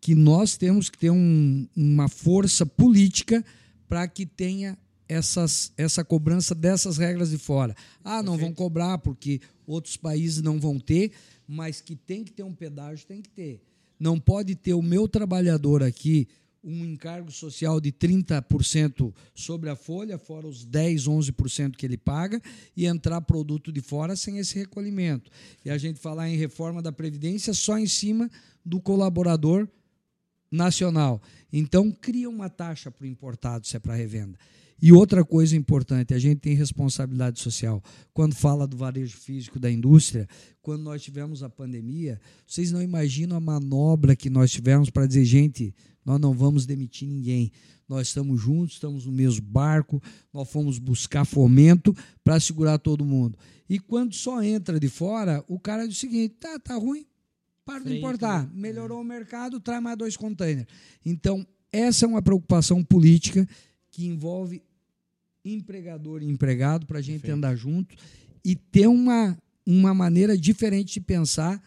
[0.00, 3.44] que nós temos que ter um- uma força política
[3.88, 4.76] para que tenha
[5.08, 7.72] essas, essa cobrança dessas regras de fora.
[8.02, 11.12] Ah, não vão cobrar porque outros países não vão ter,
[11.46, 13.62] mas que tem que ter um pedágio, tem que ter.
[13.96, 16.26] Não pode ter o meu trabalhador aqui,
[16.64, 22.40] um encargo social de 30% sobre a folha, fora os 10, 11% que ele paga,
[22.76, 25.30] e entrar produto de fora sem esse recolhimento.
[25.64, 28.30] E a gente falar em reforma da Previdência só em cima
[28.64, 29.68] do colaborador
[30.50, 31.20] nacional.
[31.52, 34.38] Então, cria uma taxa para o importado se é para revenda.
[34.80, 37.82] E outra coisa importante, a gente tem responsabilidade social.
[38.12, 40.28] Quando fala do varejo físico da indústria,
[40.60, 45.24] quando nós tivemos a pandemia, vocês não imaginam a manobra que nós tivemos para dizer,
[45.24, 47.50] gente, nós não vamos demitir ninguém.
[47.88, 50.02] Nós estamos juntos, estamos no mesmo barco,
[50.32, 53.38] nós fomos buscar fomento para segurar todo mundo.
[53.68, 57.06] E quando só entra de fora, o cara diz o seguinte: tá, tá ruim,
[57.64, 58.44] para de importar.
[58.44, 58.50] Né?
[58.54, 59.00] Melhorou é.
[59.00, 60.66] o mercado, traz mais dois containers.
[61.04, 63.46] Então, essa é uma preocupação política
[63.90, 64.62] que envolve
[65.44, 67.36] empregador e empregado para a gente Perfeito.
[67.36, 67.94] andar junto
[68.44, 69.36] e ter uma,
[69.66, 71.62] uma maneira diferente de pensar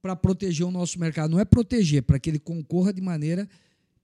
[0.00, 1.30] para proteger o nosso mercado.
[1.30, 3.48] Não é proteger, para que ele concorra de maneira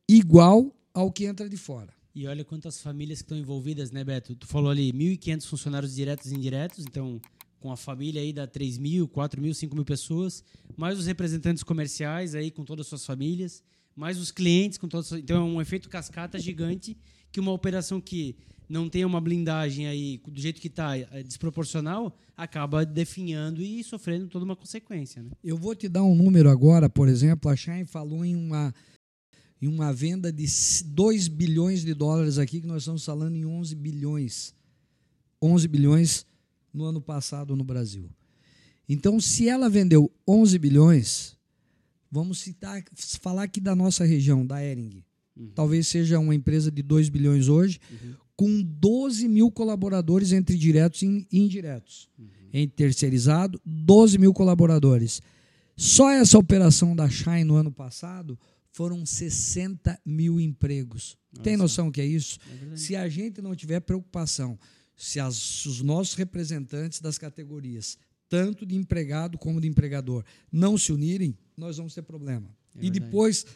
[0.08, 1.92] igual ao que entra de fora.
[2.14, 4.36] E olha quantas famílias que estão envolvidas, né, Beto?
[4.36, 7.20] Tu falou ali 1.500 funcionários diretos e indiretos, então
[7.58, 10.44] com a família aí dá 3 mil, 4 mil, 5 mil pessoas,
[10.76, 13.62] mais os representantes comerciais aí com todas as suas famílias,
[13.96, 15.10] mais os clientes com todos.
[15.12, 16.96] Então é um efeito cascata gigante
[17.32, 18.36] que uma operação que
[18.68, 24.28] não tem uma blindagem aí do jeito que está é desproporcional acaba definhando e sofrendo
[24.28, 25.22] toda uma consequência.
[25.22, 25.30] Né?
[25.42, 28.74] Eu vou te dar um número agora, por exemplo, a Shine falou em uma
[29.64, 30.46] em uma venda de
[30.84, 34.54] 2 bilhões de dólares aqui, que nós estamos falando em 11 bilhões.
[35.40, 36.26] 11 bilhões
[36.72, 38.10] no ano passado no Brasil.
[38.86, 41.34] Então, se ela vendeu 11 bilhões,
[42.10, 42.84] vamos citar,
[43.22, 45.02] falar aqui da nossa região, da Ering.
[45.34, 45.50] Uhum.
[45.54, 48.14] Talvez seja uma empresa de 2 bilhões hoje, uhum.
[48.36, 52.10] com 12 mil colaboradores entre diretos e indiretos.
[52.18, 52.26] Uhum.
[52.52, 55.22] Entre terceirizado, 12 mil colaboradores.
[55.74, 58.38] Só essa operação da Shine no ano passado
[58.74, 61.16] foram 60 mil empregos.
[61.32, 61.44] Nossa.
[61.44, 62.40] Tem noção que é isso?
[62.72, 64.58] É se a gente não tiver preocupação,
[64.96, 67.96] se, as, os nossos representantes das categorias,
[68.28, 72.50] tanto de empregado como de empregador, não se unirem, nós vamos ter problema.
[72.76, 73.46] É e depois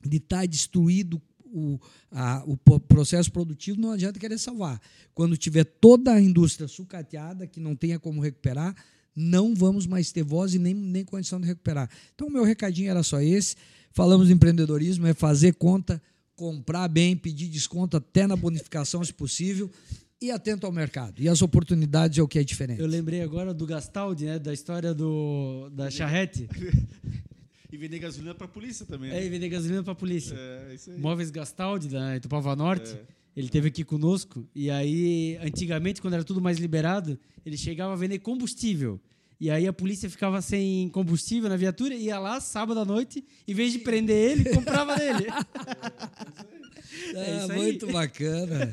[0.00, 1.80] de estar tá destruído o,
[2.12, 4.80] a, o processo produtivo, não adianta querer salvar.
[5.12, 8.76] Quando tiver toda a indústria sucateada, que não tenha como recuperar,
[9.16, 11.88] não vamos mais ter voz e nem, nem condição de recuperar.
[12.14, 13.56] Então, o meu recadinho era só esse.
[13.90, 16.00] Falamos de empreendedorismo, é fazer conta,
[16.34, 19.70] comprar bem, pedir desconto até na bonificação, se possível,
[20.20, 21.20] e atento ao mercado.
[21.20, 22.80] E as oportunidades é o que é diferente.
[22.80, 26.48] Eu lembrei agora do Gastaldi, né, da história do, da charrete.
[27.72, 29.10] E vender gasolina para a polícia também.
[29.10, 29.18] Né?
[29.18, 30.34] É, e vender gasolina para a polícia.
[30.34, 30.98] É, isso aí.
[30.98, 32.92] Móveis Gastaldi, da Itupava Norte.
[32.92, 33.02] É.
[33.36, 34.48] Ele teve aqui conosco.
[34.54, 38.98] E aí, antigamente, quando era tudo mais liberado, ele chegava a vender combustível.
[39.38, 43.52] E aí a polícia ficava sem combustível na viatura, ia lá sábado à noite, em
[43.52, 45.26] vez de prender ele, comprava dele.
[47.14, 47.58] É, é isso aí.
[47.58, 48.70] muito bacana.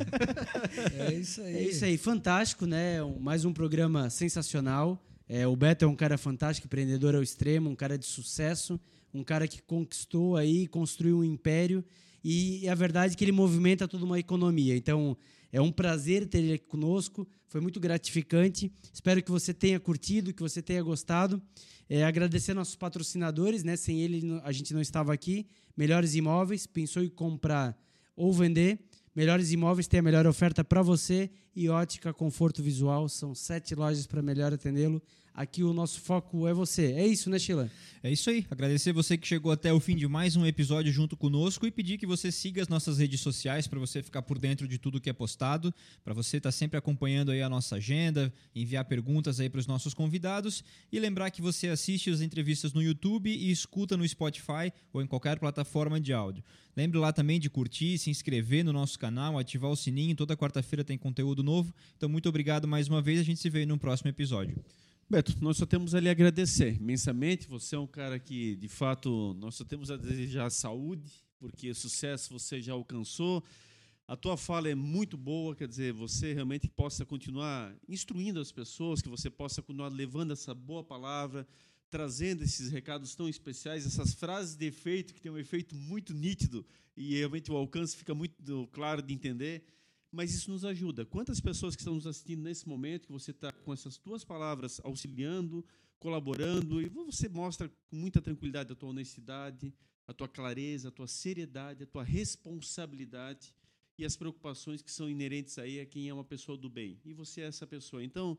[0.97, 1.55] É isso aí.
[1.55, 2.99] É isso aí, fantástico, né?
[3.19, 5.03] Mais um programa sensacional.
[5.27, 8.79] É, o Beto é um cara fantástico, empreendedor ao extremo, um cara de sucesso,
[9.13, 11.83] um cara que conquistou aí, construiu um império
[12.23, 14.75] e a verdade é que ele movimenta toda uma economia.
[14.77, 15.17] Então,
[15.51, 18.71] é um prazer ter ele aqui conosco, foi muito gratificante.
[18.91, 21.41] Espero que você tenha curtido, que você tenha gostado.
[21.89, 23.75] É, agradecer nossos patrocinadores, né?
[23.75, 25.45] Sem ele a gente não estava aqui.
[25.75, 27.77] Melhores Imóveis, pensou em comprar
[28.15, 28.79] ou vender.
[29.15, 33.07] Melhores Imóveis tem a melhor oferta para você e Ótica Conforto Visual.
[33.09, 35.01] São sete lojas para melhor atendê-lo.
[35.35, 36.91] Aqui o nosso foco é você.
[36.91, 37.67] É isso, né, Sheila?
[38.03, 38.45] É isso aí.
[38.51, 41.97] Agradecer você que chegou até o fim de mais um episódio junto conosco e pedir
[41.97, 45.09] que você siga as nossas redes sociais para você ficar por dentro de tudo que
[45.09, 45.73] é postado,
[46.03, 49.65] para você estar tá sempre acompanhando aí a nossa agenda, enviar perguntas aí para os
[49.65, 54.71] nossos convidados e lembrar que você assiste as entrevistas no YouTube e escuta no Spotify
[54.91, 56.43] ou em qualquer plataforma de áudio.
[56.77, 60.15] Lembre lá também de curtir, se inscrever no nosso canal, ativar o sininho.
[60.15, 61.73] Toda quarta-feira tem conteúdo novo.
[61.97, 63.19] Então, muito obrigado mais uma vez.
[63.19, 64.63] A gente se vê no próximo episódio.
[65.09, 67.47] Beto, nós só temos a agradecer imensamente.
[67.47, 72.31] Você é um cara que, de fato, nós só temos a desejar saúde, porque sucesso
[72.31, 73.43] você já alcançou.
[74.07, 79.01] A tua fala é muito boa, quer dizer, você realmente possa continuar instruindo as pessoas,
[79.01, 81.47] que você possa continuar levando essa boa palavra,
[81.89, 86.65] trazendo esses recados tão especiais, essas frases de efeito que tem um efeito muito nítido
[86.97, 89.63] e realmente o alcance fica muito claro de entender
[90.13, 91.03] mas isso nos ajuda.
[91.05, 94.79] Quantas pessoas que estão nos assistindo nesse momento, que você está com essas duas palavras
[94.83, 95.65] auxiliando,
[95.99, 99.73] colaborando, e você mostra com muita tranquilidade a tua honestidade,
[100.05, 103.55] a tua clareza, a tua seriedade, a tua responsabilidade
[103.97, 106.99] e as preocupações que são inerentes aí a quem é uma pessoa do bem.
[107.03, 108.03] E você é essa pessoa.
[108.03, 108.37] Então,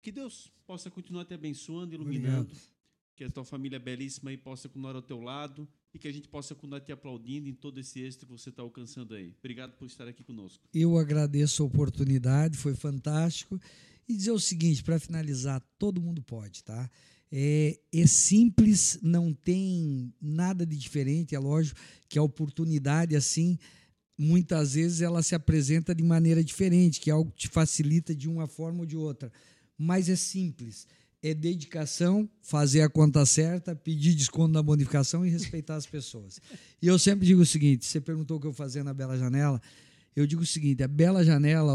[0.00, 2.52] que Deus possa continuar te abençoando, iluminando.
[2.52, 2.72] Obrigado.
[3.14, 6.28] que a tua família belíssima aí possa continuar ao teu lado e que a gente
[6.28, 9.34] possa continuar te aplaudindo em todo esse êxito que você está alcançando aí.
[9.38, 10.64] Obrigado por estar aqui conosco.
[10.72, 13.60] Eu agradeço a oportunidade, foi fantástico.
[14.08, 16.90] E dizer o seguinte, para finalizar, todo mundo pode, tá?
[17.30, 23.58] É, é, simples, não tem nada de diferente, é lógico que a oportunidade, assim,
[24.18, 28.80] muitas vezes ela se apresenta de maneira diferente, que algo te facilita de uma forma
[28.80, 29.32] ou de outra.
[29.78, 30.86] Mas é simples
[31.22, 36.40] é dedicação, fazer a conta certa, pedir desconto na bonificação e respeitar as pessoas.
[36.80, 39.62] E eu sempre digo o seguinte: você perguntou o que eu fazia na Bela Janela.
[40.16, 41.74] Eu digo o seguinte: a Bela Janela,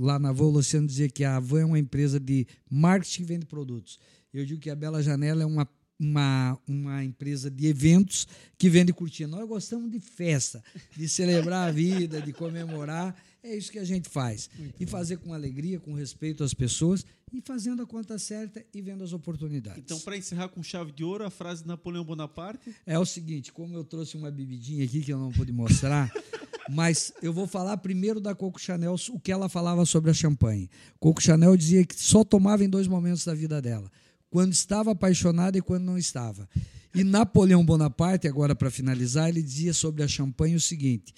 [0.00, 3.46] lá na Voo, Luciano dizia que a Van é uma empresa de marketing que vende
[3.46, 3.98] produtos.
[4.32, 5.68] Eu digo que a Bela Janela é uma
[5.98, 8.28] uma, uma empresa de eventos
[8.58, 9.36] que vende cortina.
[9.36, 10.62] Nós gostamos de festa,
[10.96, 13.16] de celebrar a vida, de comemorar.
[13.46, 14.50] É isso que a gente faz.
[14.58, 14.90] Muito e bom.
[14.90, 19.12] fazer com alegria, com respeito às pessoas e fazendo a conta certa e vendo as
[19.12, 19.78] oportunidades.
[19.78, 22.74] Então, para encerrar com chave de ouro, a frase de Napoleão Bonaparte?
[22.84, 26.12] É o seguinte: como eu trouxe uma bebidinha aqui que eu não pude mostrar.
[26.68, 30.68] mas eu vou falar primeiro da Coco Chanel, o que ela falava sobre a champanhe.
[30.98, 33.90] Coco Chanel dizia que só tomava em dois momentos da vida dela
[34.28, 36.48] quando estava apaixonada e quando não estava.
[36.94, 41.14] E Napoleão Bonaparte, agora para finalizar, ele dizia sobre a champanhe o seguinte: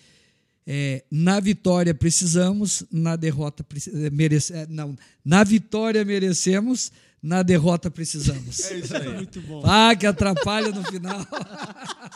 [0.70, 4.94] é, na vitória precisamos, na derrota é, merece, é, não,
[5.24, 6.92] na vitória merecemos,
[7.22, 8.60] na derrota precisamos.
[8.68, 9.08] É isso aí.
[9.14, 9.62] Muito bom.
[9.64, 11.26] Ah, que atrapalha no final.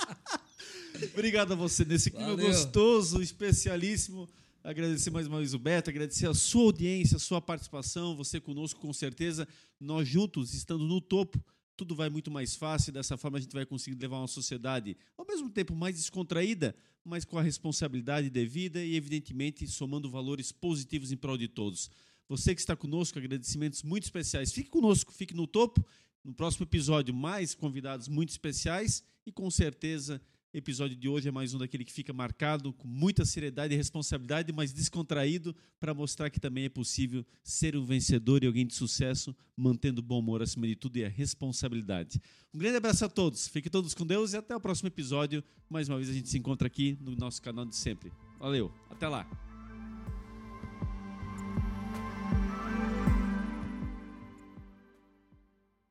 [1.14, 2.48] Obrigado a você nesse clima Valeu.
[2.48, 4.28] gostoso, especialíssimo.
[4.62, 8.78] Agradecer mais uma vez o Beto, agradecer a sua audiência, a sua participação, você conosco,
[8.78, 9.48] com certeza.
[9.80, 11.42] Nós juntos, estando no topo,
[11.76, 12.92] tudo vai muito mais fácil.
[12.92, 17.24] Dessa forma, a gente vai conseguir levar uma sociedade, ao mesmo tempo, mais descontraída, mas
[17.24, 21.90] com a responsabilidade devida e, evidentemente, somando valores positivos em prol de todos.
[22.28, 24.52] Você que está conosco, agradecimentos muito especiais.
[24.52, 25.84] Fique conosco, fique no topo.
[26.24, 31.54] No próximo episódio, mais convidados muito especiais e, com certeza, episódio de hoje é mais
[31.54, 36.38] um daquele que fica marcado com muita seriedade e responsabilidade, mas descontraído para mostrar que
[36.38, 40.76] também é possível ser um vencedor e alguém de sucesso, mantendo bom humor acima de
[40.76, 42.20] tudo e a responsabilidade.
[42.52, 45.42] Um grande abraço a todos, fiquem todos com Deus e até o próximo episódio.
[45.68, 48.12] Mais uma vez a gente se encontra aqui no nosso canal de sempre.
[48.38, 49.51] Valeu, até lá!